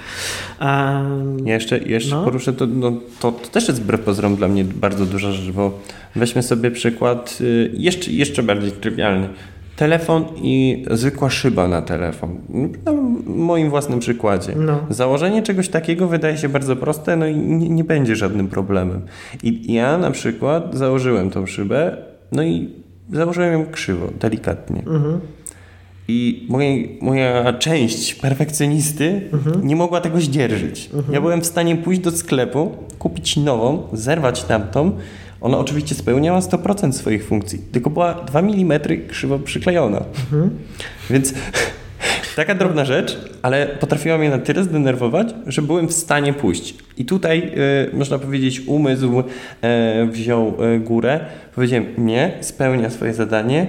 [0.60, 1.02] A,
[1.46, 2.24] jeszcze jeszcze no.
[2.24, 5.80] poruszę, to, no, to, to, też jest wbrew pozorom dla mnie bardzo duża rzecz, bo
[6.16, 9.30] weźmy sobie przykład y, jeszcze, jeszcze bardziej trywialny
[9.80, 12.38] telefon i zwykła szyba na telefon.
[12.86, 12.92] Na
[13.26, 14.54] moim własnym przykładzie.
[14.56, 14.80] No.
[14.90, 19.02] Założenie czegoś takiego wydaje się bardzo proste, no i nie, nie, będzie żadnym problemem.
[19.44, 21.98] I ja na przykład założyłem tą szybę,
[22.32, 22.70] no i
[23.14, 24.80] założyłem ją krzywo, delikatnie.
[24.80, 25.20] Mhm.
[26.08, 26.48] I
[27.02, 29.68] moja część perfekcjonisty mhm.
[29.68, 30.90] nie mogła tego zdzierżyć.
[30.94, 31.14] Mhm.
[31.14, 34.92] Ja byłem w stanie pójść do sklepu, kupić nową, zerwać tamtą,
[35.42, 39.98] ona oczywiście spełniała 100% swoich funkcji, tylko była 2 mm krzywo przyklejona.
[39.98, 40.50] Mhm.
[41.10, 41.34] Więc
[42.36, 46.76] taka drobna rzecz, ale potrafiła mnie na tyle zdenerwować, że byłem w stanie pójść.
[46.98, 47.52] I tutaj,
[47.94, 49.24] y, można powiedzieć, umysł y,
[50.12, 51.20] wziął y, górę.
[51.56, 53.68] Powiedziałem, nie, spełnia swoje zadanie,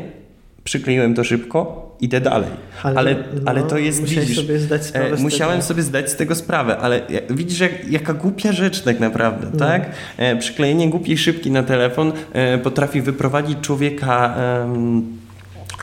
[0.65, 2.51] przykleiłem to szybko, idę dalej.
[2.83, 5.67] Ale, ale, no, ale to jest, widzisz, sobie zdać sprawę e, musiałem tego.
[5.67, 9.59] sobie zdać z tego sprawę, ale widzisz, jak, jaka głupia rzecz tak naprawdę, no.
[9.59, 9.91] tak?
[10.17, 14.37] E, przyklejenie głupiej szybki na telefon e, potrafi wyprowadzić człowieka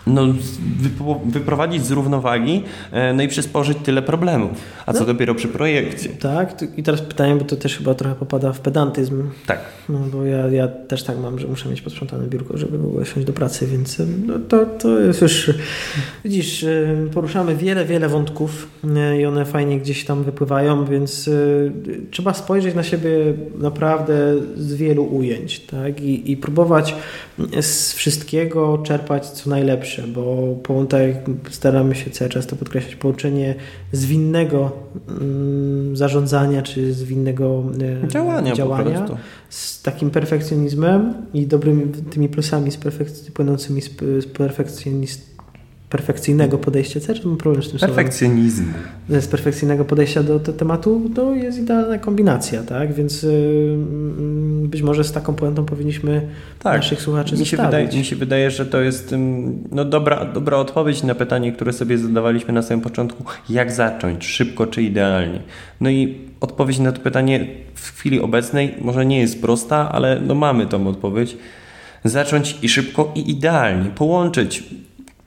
[0.08, 0.22] no,
[1.26, 4.52] wyprowadzić z równowagi, e, no i przysporzyć tyle problemów.
[4.86, 6.10] A co no, dopiero przy projekcie.
[6.10, 9.24] Tak, i teraz pytanie, bo to też chyba trochę popada w pedantyzm.
[9.46, 9.60] Tak.
[9.90, 13.06] No bo ja, ja też tak mam, że muszę mieć posprzątane biurko, żeby w ogóle
[13.06, 15.52] siąść do pracy, więc no, to, to jest już,
[16.26, 18.68] widzisz, e, poruszamy wiele, wiele wątków
[19.20, 21.30] i one fajnie gdzieś tam wypływają, więc
[22.12, 23.10] trzeba spojrzeć na siebie
[23.58, 26.96] naprawdę z wielu ujęć, tak, i, i próbować
[27.62, 30.56] z wszystkiego czerpać co najlepsze, bo
[30.90, 31.02] tak
[31.52, 33.56] staramy się cały czas to podkreślać, połączenie
[33.92, 34.72] zwinnego
[35.08, 37.64] mm, zarządzania czy zwinnego
[38.04, 39.06] e, działania, działania
[39.50, 45.37] z takim perfekcjonizmem i dobrymi tymi plusami z perfek- płynącymi z, z perfekcjonizmem
[45.90, 48.74] perfekcyjnego podejścia, też mam problem z tym Perfekcjonizmu.
[49.08, 49.22] Słowem.
[49.22, 52.94] Z perfekcyjnego podejścia do, do tematu to jest idealna kombinacja, tak?
[52.94, 53.78] Więc yy,
[54.68, 56.28] być może z taką puentą powinniśmy
[56.60, 56.76] tak.
[56.76, 59.16] naszych słuchaczy mi się, wydaje, mi się wydaje, że to jest
[59.72, 63.24] no, dobra, dobra odpowiedź na pytanie, które sobie zadawaliśmy na samym początku.
[63.50, 64.26] Jak zacząć?
[64.26, 65.40] Szybko czy idealnie?
[65.82, 70.36] No i odpowiedź na to pytanie w chwili obecnej może nie jest prosta, ale no
[70.36, 71.38] mamy tą odpowiedź.
[72.04, 73.90] Zacząć i szybko i idealnie.
[73.90, 74.64] Połączyć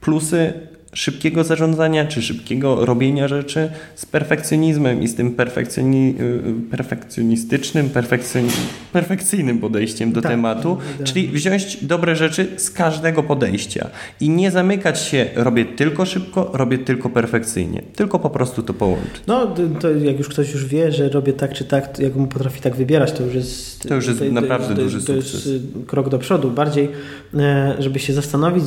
[0.01, 7.91] plusy szybkiego zarządzania czy szybkiego robienia rzeczy z perfekcjonizmem i z tym perfekcjoni, y, perfekcjonistycznym,
[7.91, 8.49] perfekcjoni,
[8.93, 11.07] perfekcyjnym podejściem do tak, tematu, tak.
[11.07, 16.79] czyli wziąć dobre rzeczy z każdego podejścia i nie zamykać się, robię tylko szybko, robię
[16.79, 19.23] tylko perfekcyjnie, tylko po prostu to połączyć.
[19.27, 22.61] No, to jak już ktoś już wie, że robię tak czy tak, jak mu potrafi
[22.61, 23.89] tak wybierać, to już jest...
[23.89, 25.45] To już jest to, naprawdę to, duży to, sukces.
[25.45, 26.51] To jest krok do przodu.
[26.51, 26.89] Bardziej,
[27.35, 28.65] e, żeby się zastanowić,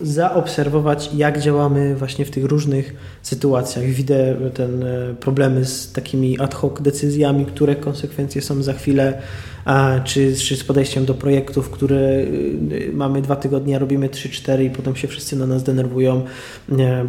[0.00, 3.84] zaobserwować, jak działa działamy właśnie w tych różnych sytuacjach.
[3.84, 9.22] Widzę ten e, problemy z takimi ad hoc decyzjami, które konsekwencje są za chwilę,
[9.64, 12.26] a, czy, czy z podejściem do projektów, które e,
[12.92, 16.22] mamy dwa tygodnie, robimy trzy, cztery i potem się wszyscy na nas denerwują,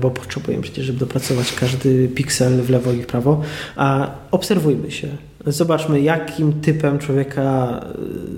[0.02, 3.42] bo potrzebujemy przecież, żeby dopracować każdy piksel w lewo i w prawo.
[3.76, 5.08] A obserwujmy się.
[5.48, 7.80] Zobaczmy, jakim typem człowieka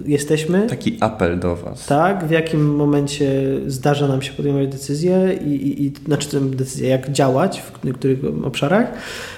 [0.05, 0.67] y, jesteśmy.
[0.69, 1.85] Taki apel do Was.
[1.85, 3.29] Tak, w jakim momencie
[3.67, 8.87] zdarza nam się podejmować decyzje i, i, i znaczy decyzje, jak działać w niektórych obszarach.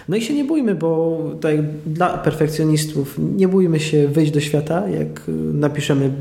[0.09, 1.19] No i się nie bójmy, bo
[1.85, 5.21] dla perfekcjonistów nie bójmy się wyjść do świata, jak
[5.53, 6.11] napiszemy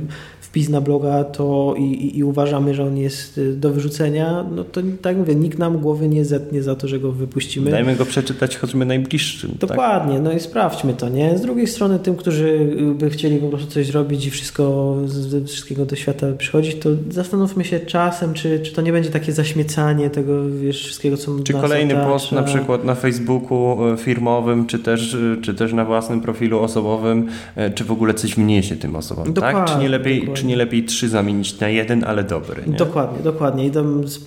[0.48, 4.64] wpis na bloga to i, i, i, uważamy, że on jest y, do wyrzucenia, no
[4.64, 7.70] to tak mówię, nikt nam głowy nie zetnie za to, że go wypuścimy.
[7.70, 9.50] Dajmy go przeczytać choćby najbliższym.
[9.50, 9.70] Tak?
[9.70, 10.22] Dokładnie, tak?
[10.22, 11.38] no i sprawdźmy to, nie?
[11.38, 15.86] Z drugiej strony tym, którzy by chcieli po prostu coś zrobić i wszystko ze wszystkiego
[15.86, 20.50] do świata przychodzić, to zastanówmy się czasem, czy, czy to nie będzie takie zaśmiecanie tego
[20.50, 22.08] wiesz, wszystkiego, co Czy kolejny otacza.
[22.08, 27.28] post na przykład na Facebooku e, firmowym, czy też, czy też na własnym profilu osobowym,
[27.74, 29.64] czy w ogóle coś wniesie tym osobom, tak?
[29.64, 32.62] Czy nie lepiej, czy nie lepiej trzy zamienić na jeden, ale dobry.
[32.66, 32.76] Nie?
[32.76, 33.66] Dokładnie, dokładnie.
[33.66, 33.72] I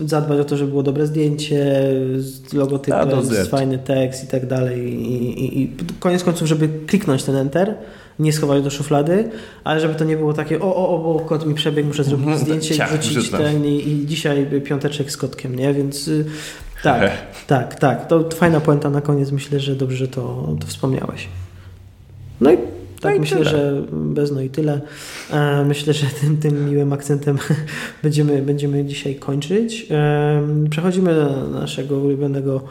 [0.05, 1.83] zadbać o to, żeby było dobre zdjęcie,
[2.53, 3.09] logotypem,
[3.49, 4.93] fajny tekst i tak dalej.
[4.93, 7.75] I, i, I koniec końców, żeby kliknąć ten enter,
[8.19, 9.29] nie schować do szuflady,
[9.63, 12.27] ale żeby to nie było takie o, o, o, bo kot mi przebiegł, muszę zrobić
[12.27, 15.73] mhm, zdjęcie Ciach, i wrzucić ten i, i, dzisiaj piąteczek z kotkiem, nie?
[15.73, 16.25] Więc y,
[16.83, 17.11] tak,
[17.47, 18.07] tak, tak.
[18.07, 19.31] To fajna puenta na koniec.
[19.31, 21.27] Myślę, że dobrze że to, to wspomniałeś.
[22.41, 22.57] No i
[23.01, 23.49] tak, no myślę, tyle.
[23.49, 24.81] że bez no i tyle.
[25.31, 27.37] E, myślę, że tym, tym miłym akcentem
[28.03, 29.87] będziemy, będziemy dzisiaj kończyć.
[29.91, 32.61] E, przechodzimy do naszego ulubionego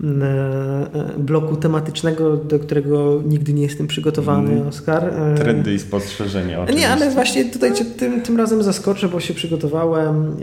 [0.00, 4.68] mm, e, bloku tematycznego, do którego nigdy nie jestem przygotowany, mm.
[4.68, 5.12] Oskar.
[5.36, 6.60] Trendy i spostrzeżenia.
[6.60, 6.88] Oczywiście.
[6.88, 10.36] Nie, ale właśnie tutaj cię tym, tym razem zaskoczę, bo się przygotowałem.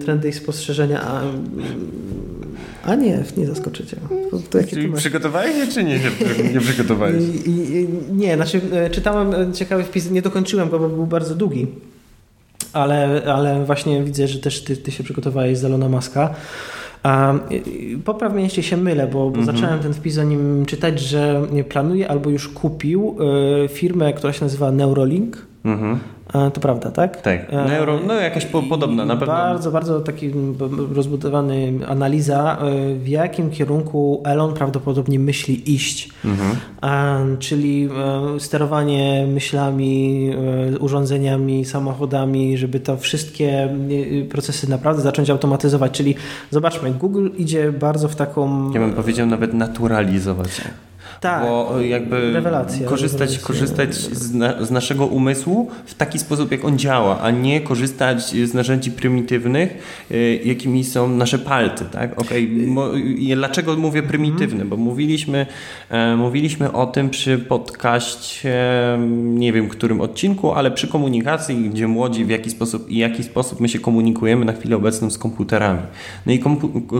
[0.00, 1.22] Trendy i spostrzeżenia, a
[2.88, 3.96] a nie, nie zaskoczycie.
[4.30, 4.58] To, to
[4.96, 6.00] przygotowałeś się, czy nie,
[6.54, 7.14] nie przygotowałeś?
[8.12, 11.66] Nie, znaczy e, czytałem e, ciekawy wpis, nie dokończyłem go, bo był bardzo długi.
[12.72, 16.34] Ale, ale właśnie widzę, że też ty, ty się przygotowałeś z Elona Muska.
[17.02, 17.34] A,
[18.04, 19.56] popraw mnie, jeśli się mylę, bo, bo mm -hmm.
[19.56, 23.16] zacząłem ten wpis o nim czytać, że planuje albo już kupił
[23.64, 25.47] y, firmę, która się nazywa Neurolink.
[25.64, 25.98] Mm -hmm.
[26.54, 27.20] To prawda, tak?
[27.20, 27.40] Tak.
[27.50, 29.34] E, Neuro, no jakaś po, podobna na pewno.
[29.34, 30.32] Bardzo, bardzo taki
[30.94, 36.10] rozbudowany analiza, e, w jakim kierunku Elon prawdopodobnie myśli iść.
[36.24, 36.56] Mhm.
[37.38, 37.88] Czyli
[38.36, 40.30] e, sterowanie myślami,
[40.80, 43.68] urządzeniami, samochodami, żeby to wszystkie
[44.30, 45.92] procesy naprawdę zacząć automatyzować.
[45.92, 46.14] Czyli
[46.50, 48.72] zobaczmy, Google idzie bardzo w taką...
[48.72, 50.60] Ja bym powiedział nawet naturalizować.
[51.20, 53.46] Tak, bo jakby rewelacja, korzystać, rewelacja.
[53.46, 58.30] korzystać z, na, z, naszego umysłu w taki sposób, jak on działa, a nie korzystać
[58.30, 59.78] z narzędzi prymitywnych,
[60.10, 62.20] y, jakimi są nasze palce, tak?
[62.20, 62.48] Okay.
[63.36, 64.64] Dlaczego mówię prymitywne?
[64.64, 65.46] Bo mówiliśmy,
[65.90, 68.58] e, mówiliśmy o tym przy podcaście,
[69.14, 73.60] nie wiem którym odcinku, ale przy komunikacji, gdzie młodzi w jaki sposób i jaki sposób
[73.60, 75.82] my się komunikujemy na chwilę obecną z komputerami.
[76.26, 76.40] No i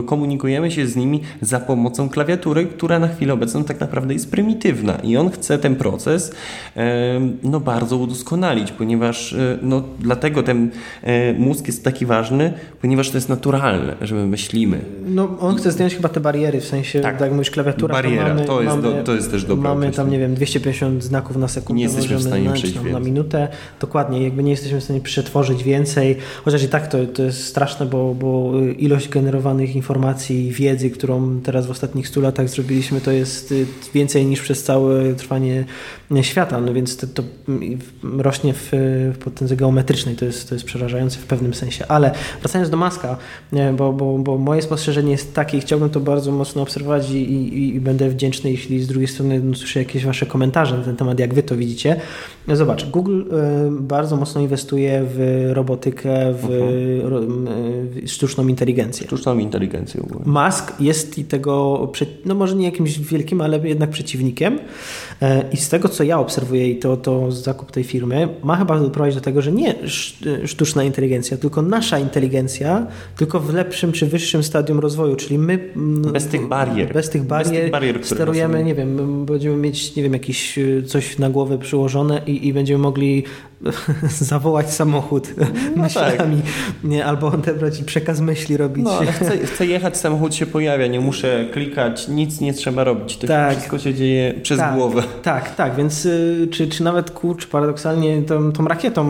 [0.05, 4.95] komunikujemy się z nimi za pomocą klawiatury, która na chwilę obecną tak naprawdę jest prymitywna
[5.03, 6.31] i on chce ten proces
[7.43, 10.71] no, bardzo udoskonalić, ponieważ e, no, dlatego ten
[11.03, 14.79] e, mózg jest taki ważny, ponieważ to jest naturalne, że my myślimy.
[15.05, 18.23] No, on chce zdjąć chyba te bariery, w sensie, tak, tak jak mówisz, klawiatura, Bariera,
[18.23, 21.03] to, mamy, to, jest mamy, do, to jest też dobre Mamy tam, nie wiem, 250
[21.03, 23.47] znaków na sekundę, nie jesteśmy w stanie przejść na, na minutę,
[23.81, 27.85] dokładnie, jakby nie jesteśmy w stanie przetworzyć więcej, chociaż i tak to, to jest straszne,
[27.85, 33.11] bo, bo ilość generowanych informacji i wiedzy, którą teraz w ostatnich 100 latach zrobiliśmy, to
[33.11, 33.65] jest y,
[33.99, 35.65] więcej niż przez całe trwanie
[36.21, 37.23] świata, no więc to, to
[38.17, 38.69] rośnie w,
[39.13, 41.85] w potędze geometrycznej, to jest, to jest przerażające w pewnym sensie.
[41.87, 43.17] Ale wracając do Maska,
[43.77, 47.75] bo, bo, bo moje spostrzeżenie jest takie i chciałbym to bardzo mocno obserwować i, i,
[47.75, 51.33] i będę wdzięczny, jeśli z drugiej strony słyszę jakieś Wasze komentarze na ten temat, jak
[51.33, 51.95] Wy to widzicie.
[52.47, 53.25] Zobacz, Google y,
[53.71, 58.05] bardzo mocno inwestuje w robotykę, w, uh-huh.
[58.05, 59.07] w sztuczną inteligencję.
[59.07, 60.03] Sztuczną inteligencję.
[60.25, 61.87] Musk jest i tego,
[62.25, 64.59] no może nie jakimś wielkim, ale jednak przeciwnikiem.
[65.21, 68.79] E, I z tego, co ja obserwuję i to, to zakup tej firmy, ma chyba
[68.79, 69.75] doprowadzić do tego, że nie
[70.45, 75.73] sztuczna inteligencja, tylko nasza inteligencja, tylko w lepszym czy wyższym stadium rozwoju, czyli my...
[76.13, 76.93] Bez tych barier.
[76.93, 80.83] Bez tych barier, bez tych barier sterujemy, nie wiem, będziemy mieć, nie wiem, jakieś e,
[80.83, 83.23] coś na głowę przyłożone i, i będziemy mogli
[84.19, 85.45] zawołać samochód no
[85.83, 86.83] myślami, tak.
[86.83, 88.83] nie, albo odebrać i przekaz myśli robić.
[88.83, 93.17] No, ale chcę, chcę, jechać, samochód się pojawia, nie muszę klikać, nic nie trzeba robić.
[93.17, 93.51] To tak.
[93.51, 95.03] wszystko się dzieje przez tak, głowę.
[95.23, 99.05] Tak, tak, więc y, czy, czy nawet kurcz paradoksalnie tą, tą rakietą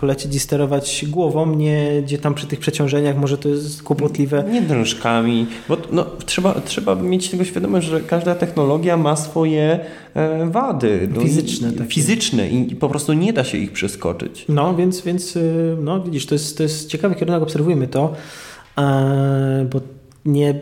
[0.00, 4.44] polecieć i sterować głową, nie gdzie tam przy tych przeciążeniach może to jest kłopotliwe.
[4.50, 9.80] Nie drążkami, bo no, trzeba, trzeba mieć tego świadomość, że każda technologia ma swoje
[10.14, 11.08] e, wady.
[11.14, 11.72] No, fizyczne.
[11.72, 11.90] Takie.
[11.90, 14.44] Fizyczne i, i po prostu nie da się ich przeskoczyć.
[14.48, 18.14] No, więc, więc y, no, widzisz, to jest, to jest ciekawy kierunek, obserwujmy to,
[18.78, 19.80] e, bo
[20.24, 20.60] nie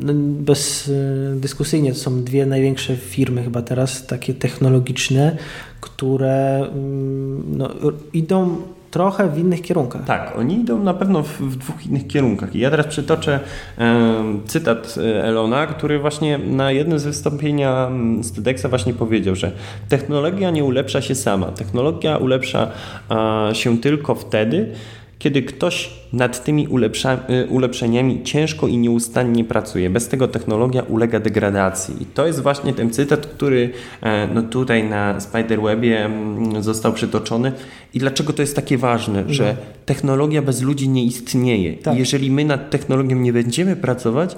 [0.00, 5.36] no, bezdyskusyjnie to są dwie największe firmy chyba teraz, takie technologiczne,
[5.80, 7.70] które mm, no,
[8.12, 8.56] idą
[8.94, 10.04] trochę w innych kierunkach.
[10.04, 12.54] Tak, oni idą na pewno w, w dwóch innych kierunkach.
[12.54, 13.40] I ja teraz przytoczę
[13.78, 14.14] e,
[14.46, 19.52] cytat Elona, który właśnie na jednym z wystąpienia z TEDxa właśnie powiedział, że
[19.88, 21.46] technologia nie ulepsza się sama.
[21.46, 22.70] Technologia ulepsza
[23.50, 24.72] e, się tylko wtedy,
[25.24, 29.90] kiedy ktoś nad tymi y, ulepszeniami ciężko i nieustannie pracuje.
[29.90, 31.94] Bez tego technologia ulega degradacji.
[32.02, 33.70] I to jest właśnie ten cytat, który
[34.02, 37.52] e, no tutaj na Spiderwebie mm, został przytoczony.
[37.94, 39.66] I dlaczego to jest takie ważne, że no.
[39.86, 41.76] technologia bez ludzi nie istnieje.
[41.76, 41.98] Tak.
[41.98, 44.36] Jeżeli my nad technologią nie będziemy pracować,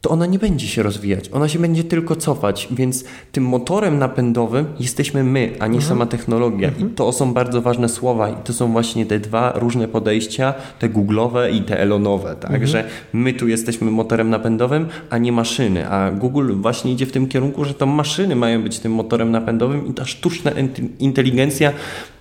[0.00, 4.66] to ona nie będzie się rozwijać, ona się będzie tylko cofać, więc tym motorem napędowym
[4.80, 5.82] jesteśmy my, a nie mhm.
[5.82, 6.68] sama technologia.
[6.68, 6.86] Mhm.
[6.86, 10.88] I to są bardzo ważne słowa i to są właśnie te dwa różne podejścia, te
[10.88, 12.66] Google'owe i te Elonowe, tak, mhm.
[12.66, 17.28] że my tu jesteśmy motorem napędowym, a nie maszyny, a Google właśnie idzie w tym
[17.28, 20.50] kierunku, że to maszyny mają być tym motorem napędowym i ta sztuczna
[20.98, 21.72] inteligencja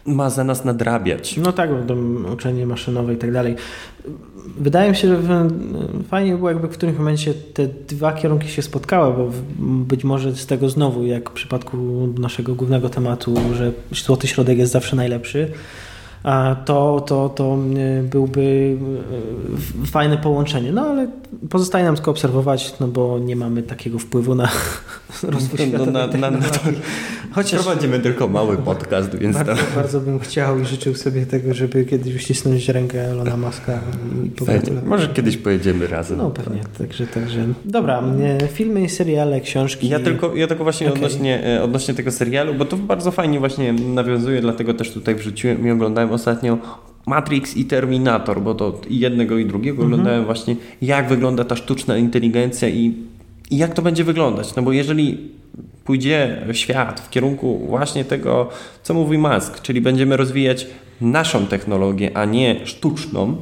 [0.06, 1.38] ma za nas nadrabiać.
[1.38, 1.94] No tak, bo
[2.34, 3.56] uczenie maszynowe i tak dalej.
[4.58, 5.48] Wydaje mi się, że
[6.08, 10.46] fajnie było jakby w którymś momencie te dwa kierunki się spotkały, bo być może z
[10.46, 11.78] tego znowu, jak w przypadku
[12.20, 15.52] naszego głównego tematu, że złoty środek jest zawsze najlepszy,
[16.66, 17.58] to, to, to
[18.00, 18.78] e, byłby
[19.84, 20.72] e, fajne połączenie.
[20.72, 21.08] No ale
[21.50, 24.50] pozostaje nam tylko obserwować, no bo nie mamy takiego wpływu na
[25.24, 26.60] rozwój no, no, na, na, na to,
[27.32, 31.86] Chociaż prowadzimy tylko mały podcast, więc bardzo, bardzo bym chciał i życzył sobie tego, żeby
[31.86, 33.80] kiedyś uścisnąć rękę Elona Muska
[34.26, 34.90] i pogratulować.
[34.90, 36.18] Może kiedyś pojedziemy razem.
[36.18, 37.46] No pewnie, także, także.
[37.66, 38.04] Dobra,
[38.42, 39.90] e, filmy, seriale, książki.
[39.90, 41.04] Ja tylko, ja tylko właśnie okay.
[41.04, 45.72] odnośnie, odnośnie tego serialu, bo to bardzo fajnie właśnie nawiązuje, dlatego też tutaj wrzuciłem i
[45.72, 46.58] oglądałem oglądałem ostatnio
[47.06, 49.94] Matrix i Terminator, bo to jednego i drugiego mhm.
[49.94, 52.94] oglądałem właśnie, jak wygląda ta sztuczna inteligencja i,
[53.52, 54.56] i jak to będzie wyglądać.
[54.56, 55.18] No bo jeżeli
[55.84, 58.50] pójdzie świat w kierunku właśnie tego,
[58.84, 60.68] co mówi Musk, czyli będziemy rozwijać
[61.02, 63.36] naszą technologię, a nie sztuczną,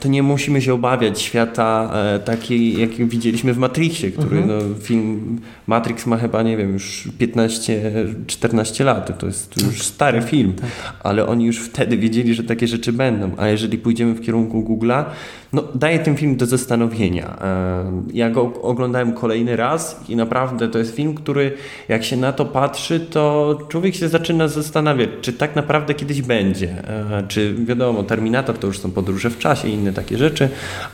[0.00, 4.58] to nie musimy się obawiać świata e, takiej, jak widzieliśmy w Matrixie, który mhm.
[4.58, 9.18] no, film Matrix ma chyba, nie wiem, już 15-14 lat.
[9.18, 9.84] To jest już tak.
[9.84, 10.70] stary film, tak.
[11.02, 13.30] ale oni już wtedy wiedzieli, że takie rzeczy będą.
[13.36, 15.04] A jeżeli pójdziemy w kierunku Google'a,
[15.52, 17.38] no, daję ten film do zastanowienia.
[17.40, 21.52] E, ja go oglądałem kolejny raz i naprawdę to jest film, który
[21.88, 26.82] jak się na to patrzy, to człowiek się zaczyna zastanawiać, czy tak naprawdę kiedyś będzie.
[27.28, 30.48] Czy wiadomo, Terminator to już są podróże podróże w czasie i inne takie rzeczy,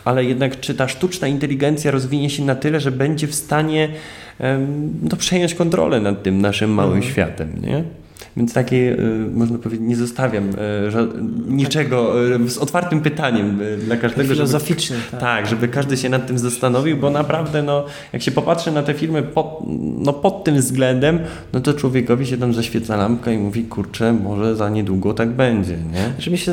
[0.04, 3.88] ale jednak czy ta sztuczna inteligencja rozwinie się na tyle, że będzie w stanie
[5.02, 7.12] no, przejąć kontrolę nad tym naszym małym mhm.
[7.12, 7.84] światem, nie?
[8.36, 10.54] Więc takie, y, można powiedzieć, nie zostawiam y,
[11.48, 14.34] niczego y, z otwartym pytaniem dla każdego.
[14.34, 14.96] Filozoficzny.
[14.96, 15.20] Żeby, tak.
[15.20, 18.94] tak, żeby każdy się nad tym zastanowił, bo naprawdę, no, jak się popatrzy na te
[18.94, 19.58] filmy pod,
[19.98, 21.18] no, pod tym względem,
[21.52, 25.76] no to człowiekowi się tam zaświeca lampka i mówi, kurczę, może za niedługo tak będzie,
[25.76, 26.12] nie?
[26.18, 26.52] Żeby się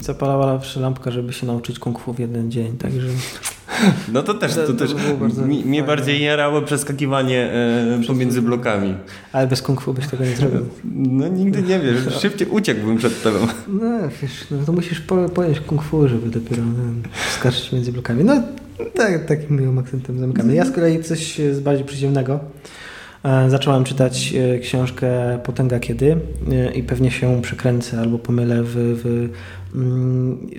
[0.00, 3.08] zapalała lampka, żeby się nauczyć kung fu w jeden dzień, także...
[4.12, 4.94] No to też, to, to też
[5.46, 8.94] mi, mnie bardziej jarało przeskakiwanie e, pomiędzy blokami.
[9.32, 10.60] Ale bez kung fu byś tego nie zrobił.
[10.94, 13.38] No nigdy nie wiesz, szybciej uciekłbym przed tobą.
[13.68, 18.24] No wiesz, no to musisz po, pojąć kung fu, żeby dopiero no, skarżyć między blokami.
[18.24, 18.42] No
[18.94, 20.54] tak, takim miłym akcentem zamykamy.
[20.54, 22.40] Ja z kolei coś z bardziej przyziemnego.
[23.24, 26.16] E, zacząłem czytać e, książkę Potęga Kiedy
[26.52, 29.28] e, i pewnie się przekręcę albo pomylę w, w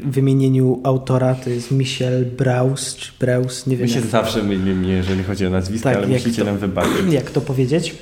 [0.05, 1.35] wymienieniu autora.
[1.35, 3.87] To jest Michel Braus, czy Braus, nie wiem.
[3.87, 7.13] My się zawsze mylimy, jeżeli chodzi o nazwisko, tak, ale musicie to, nam wybaczyć.
[7.19, 7.95] Jak to powiedzieć?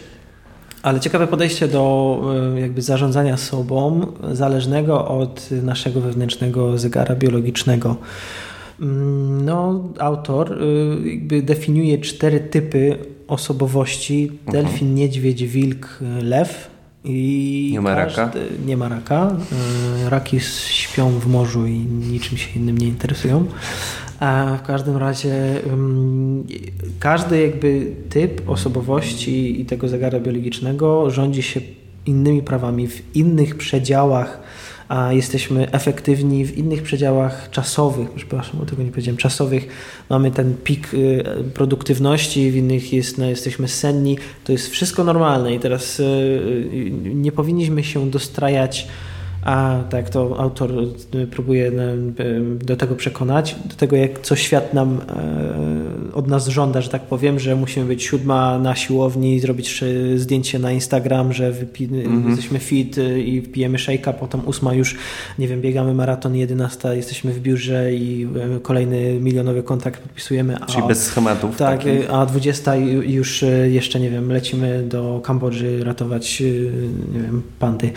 [0.84, 2.22] Ale ciekawe podejście do
[2.56, 7.96] jakby zarządzania sobą, zależnego od naszego wewnętrznego zegara biologicznego.
[8.82, 10.58] Mm, no, autor
[11.06, 12.98] jakby definiuje cztery typy
[13.28, 14.52] osobowości mhm.
[14.52, 16.77] delfin, niedźwiedź, wilk, lew.
[17.08, 18.32] I nie ma raka.
[18.66, 19.36] nie ma raka.
[20.06, 20.40] E, raki
[20.70, 21.74] śpią w morzu i
[22.12, 23.46] niczym się innym nie interesują.
[24.20, 25.62] A w każdym razie
[27.00, 31.62] każdy jakby typ osobowości i tego zegara biologicznego rządzi się
[32.06, 34.40] innymi prawami w innych przedziałach
[34.90, 39.68] a jesteśmy efektywni w innych przedziałach czasowych, przepraszam, o tego nie powiedziałem, czasowych.
[40.10, 41.24] Mamy ten pik y,
[41.54, 46.92] produktywności, w innych jest, no, jesteśmy senni, to jest wszystko normalne i teraz y, y,
[47.14, 48.88] nie powinniśmy się dostrajać
[49.48, 50.72] a tak to autor
[51.16, 56.48] y, próbuje y, do tego przekonać, do tego jak co świat nam e, od nas
[56.48, 59.84] żąda, że tak powiem, że musimy być siódma na siłowni, zrobić
[60.16, 62.28] zdjęcie na Instagram, że mhm.
[62.30, 64.96] jesteśmy fit y, i pijemy szejka, potem ósma już,
[65.40, 68.28] nie wiem, biegamy maraton, jedenasta jesteśmy w biurze i
[68.62, 70.58] kolejny milionowy kontrakt podpisujemy.
[70.68, 71.58] Czyli a, bez schematów.
[71.58, 72.14] Tak, takich.
[72.14, 72.76] a dwudziesta
[73.06, 76.40] już jeszcze, nie wiem, lecimy do Kambodży ratować,
[77.14, 77.92] nie wiem, pandy.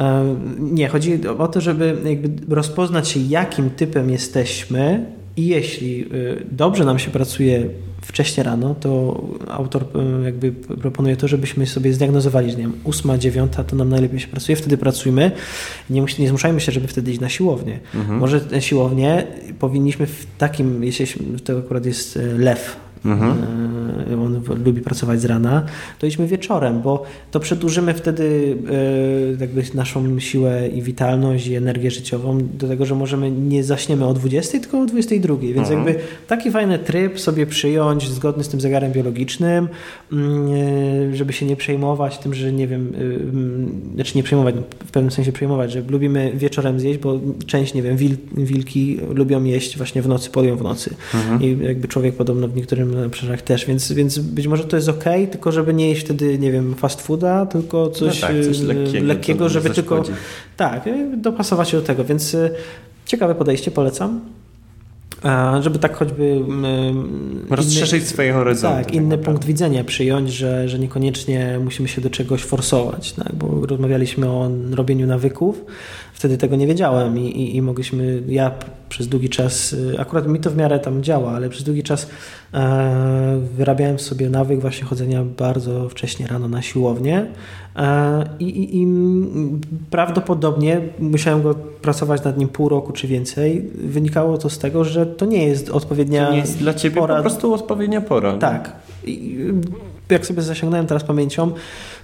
[0.00, 6.46] E, nie, chodzi o to, żeby jakby rozpoznać się, jakim typem jesteśmy i jeśli y,
[6.50, 7.68] dobrze nam się pracuje
[8.02, 13.18] wcześnie rano, to autor y, jakby proponuje to, żebyśmy sobie zdiagnozowali, że nie wiem, ósma,
[13.18, 15.30] dziewiąta to nam najlepiej się pracuje, wtedy pracujmy.
[15.90, 17.78] Nie, nie zmuszajmy się, żeby wtedy iść na siłownię.
[17.94, 18.18] Mhm.
[18.18, 19.26] Może siłownię
[19.58, 21.06] powinniśmy w takim, jeśli
[21.44, 22.76] to akurat jest y, lew,
[23.06, 23.36] Mhm.
[24.12, 25.64] E, on lubi pracować z rana,
[25.98, 28.56] to idźmy wieczorem, bo to przedłużymy wtedy
[29.38, 34.06] e, jakby naszą siłę i witalność i energię życiową do tego, że możemy nie zaśniemy
[34.06, 35.36] o 20, tylko o 22.
[35.36, 35.86] Więc mhm.
[35.86, 39.68] jakby taki fajny tryb sobie przyjąć, zgodny z tym zegarem biologicznym,
[40.12, 40.48] mm,
[41.12, 42.92] e, żeby się nie przejmować tym, że nie wiem,
[43.94, 44.54] znaczy nie przejmować,
[44.86, 47.96] w pewnym sensie przejmować, że lubimy wieczorem zjeść, bo część, nie wiem,
[48.36, 50.94] wilki lubią jeść właśnie w nocy, polią w nocy.
[51.14, 51.42] Mhm.
[51.42, 55.04] I jakby człowiek podobno w niektórym obszarach też, więc, więc być może to jest ok,
[55.30, 58.64] tylko żeby nie jeść wtedy, nie wiem, fast fooda, tylko coś, no tak, coś y,
[58.64, 60.02] lekkiego, lekkiego żeby tylko
[60.56, 62.50] tak, y, dopasować się do tego, więc y,
[63.06, 64.20] ciekawe podejście, polecam.
[65.60, 66.40] Żeby tak choćby.
[67.50, 68.76] Rozszerzyć inny, swoje horyzonty.
[68.76, 73.34] Tak, tak inny punkt widzenia przyjąć, że, że niekoniecznie musimy się do czegoś forsować, tak?
[73.34, 75.64] bo rozmawialiśmy o robieniu nawyków,
[76.16, 78.50] wtedy tego nie wiedziałem i, i, i, mogliśmy, ja
[78.88, 82.10] przez długi czas, y, akurat mi to w miarę tam działa, ale przez długi czas
[82.54, 87.26] e, wyrabiałem sobie nawyk właśnie chodzenia bardzo wcześnie rano na siłownię
[87.76, 88.86] e, i, i,
[89.90, 93.70] prawdopodobnie musiałem go pracować nad nim pół roku czy więcej.
[93.74, 97.16] Wynikało to z tego, że to nie jest odpowiednia to nie jest dla Ciebie pora.
[97.16, 98.32] po prostu odpowiednia pora.
[98.38, 98.72] Tak.
[100.10, 101.50] Jak sobie zasięgnąłem teraz pamięcią,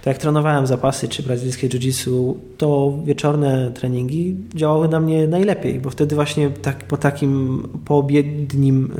[0.03, 5.89] to jak trenowałem zapasy czy brazylijskie jiu-jitsu, to wieczorne treningi działały na mnie najlepiej, bo
[5.89, 8.93] wtedy właśnie tak, po takim poobiednim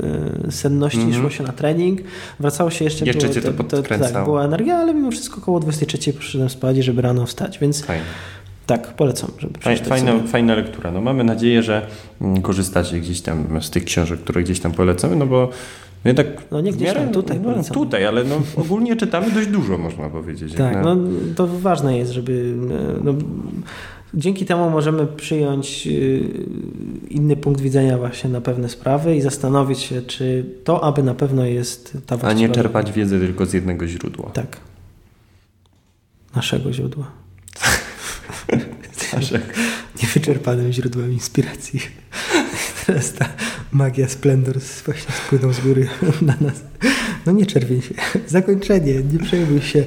[0.46, 1.20] e, senności mm -hmm.
[1.20, 2.00] szło się na trening,
[2.40, 3.04] wracało się jeszcze...
[3.04, 6.76] Jeszcze było, cię to, to, Tak, była energia, ale mimo wszystko około 23 poszedłem spać,
[6.76, 7.84] żeby rano wstać, więc...
[7.84, 8.04] Fajne.
[8.66, 10.28] Tak, polecam, żeby Fajna, sobie.
[10.28, 10.90] fajna lektura.
[10.90, 11.86] No, mamy nadzieję, że
[12.20, 15.50] mm, korzystacie gdzieś tam z tych książek, które gdzieś tam polecamy, no bo
[16.04, 19.78] no jednak No nie gdzieś tam, tutaj no, tutaj, ale no, ogólnie czytamy dość dużo,
[19.78, 20.54] można powiedzieć.
[20.54, 20.96] Tak, no
[21.36, 22.54] to ważne jest, żeby.
[23.04, 23.14] No,
[24.14, 26.20] dzięki temu możemy przyjąć y,
[27.10, 31.44] inny punkt widzenia właśnie na pewne sprawy i zastanowić się, czy to aby na pewno
[31.44, 34.30] jest ta A właściwa nie czerpać wiedzę tylko z jednego źródła.
[34.30, 34.56] Tak.
[36.36, 37.10] Naszego źródła.
[39.14, 39.44] Naszego.
[40.02, 41.80] Niewyczerpanym źródłem inspiracji.
[42.86, 43.28] Teraz ta
[43.74, 45.88] magia splendor właśnie spłynął z góry
[46.22, 46.62] na nas.
[47.26, 47.94] No nie czerwień się.
[48.26, 49.84] Zakończenie, nie przejmuj się.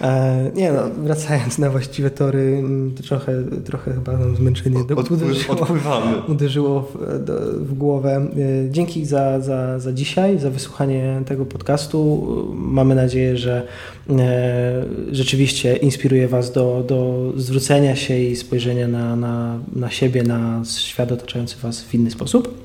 [0.00, 5.54] E, nie no, wracając na właściwe tory, mm, trochę, trochę chyba nam zmęczenie do, uderzyło,
[5.60, 6.22] odpływamy.
[6.28, 8.28] uderzyło w, do, w głowę.
[8.66, 12.26] E, Dzięki za, za, za dzisiaj, za wysłuchanie tego podcastu.
[12.54, 13.66] Mamy nadzieję, że
[14.10, 20.62] e, rzeczywiście inspiruje Was do, do zwrócenia się i spojrzenia na, na, na siebie, na
[20.78, 22.60] świat otaczający Was w inny sposób.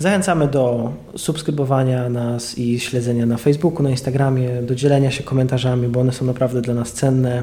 [0.00, 6.00] Zachęcamy do subskrybowania nas i śledzenia na Facebooku, na Instagramie, do dzielenia się komentarzami, bo
[6.00, 7.42] one są naprawdę dla nas cenne.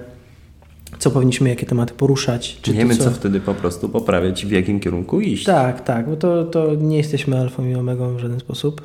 [1.00, 2.58] Co powinniśmy, jakie tematy poruszać.
[2.62, 5.46] Czy to, Wiemy, co wtedy po prostu poprawiać, w jakim kierunku iść.
[5.46, 8.82] Tak, tak, bo to, to nie jesteśmy alfą i omegą w żaden sposób.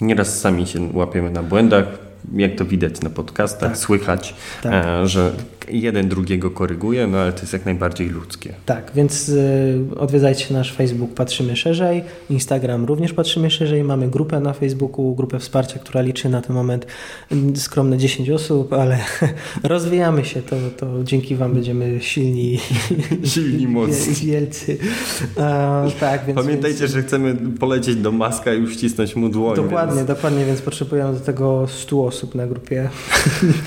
[0.00, 1.98] Nieraz sami się łapiemy na błędach,
[2.36, 3.78] jak to widać na podcastach, Tak.
[3.78, 4.72] słychać, Tak.
[4.86, 5.32] e, że
[5.68, 8.54] jeden drugiego koryguje, no ale to jest jak najbardziej ludzkie.
[8.66, 14.52] Tak, więc y, odwiedzajcie nasz Facebook Patrzymy Szerzej, Instagram również Patrzymy Szerzej, mamy grupę na
[14.52, 16.86] Facebooku, grupę wsparcia, która liczy na ten moment
[17.54, 18.98] skromne 10 osób, ale
[19.62, 22.58] rozwijamy się, to, to dzięki Wam będziemy silni,
[23.34, 24.14] Silni, mocni.
[24.14, 24.78] wie- wielcy.
[25.40, 29.56] A, tak, więc, Pamiętajcie, więc, że chcemy polecieć do Maska i uścisnąć mu dłoń.
[29.56, 30.08] Dokładnie, Więc...
[30.08, 32.88] dokładnie, więc potrzebujemy do tego 100 osób na grupie.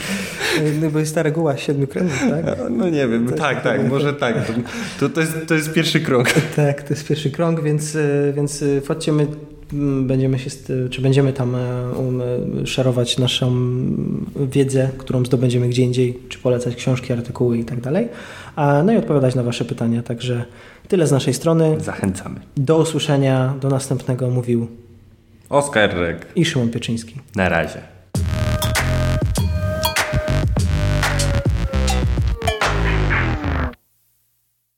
[0.82, 2.58] no bo jest ta reguła siedmiu kręgów, tak?
[2.70, 4.36] No nie wiem, To tak, taka- tak, może tak.
[5.00, 6.28] To, to, jest, to jest pierwszy krok.
[6.56, 9.28] Tak, to jest pierwszy krąg, więc, e, więc e, wchodźcie, my
[9.74, 11.60] mm, będziemy się, st- czy będziemy tam e,
[11.97, 12.22] um,
[12.64, 13.52] e, szerować naszą
[14.52, 18.08] wiedzę, którą zdobędziemy gdzie indziej, czy polecać książki, artykuły i tak dalej.
[18.86, 20.04] No i odpowiadać na Wasze pytania.
[20.04, 20.45] Także
[20.88, 21.76] tyle z naszej strony.
[21.80, 22.39] Zachęcamy.
[22.58, 24.68] Do usłyszenia, do następnego mówił
[25.50, 26.26] Oskar Rek.
[26.36, 27.16] i Szymon Pieczyński.
[27.36, 27.82] Na razie.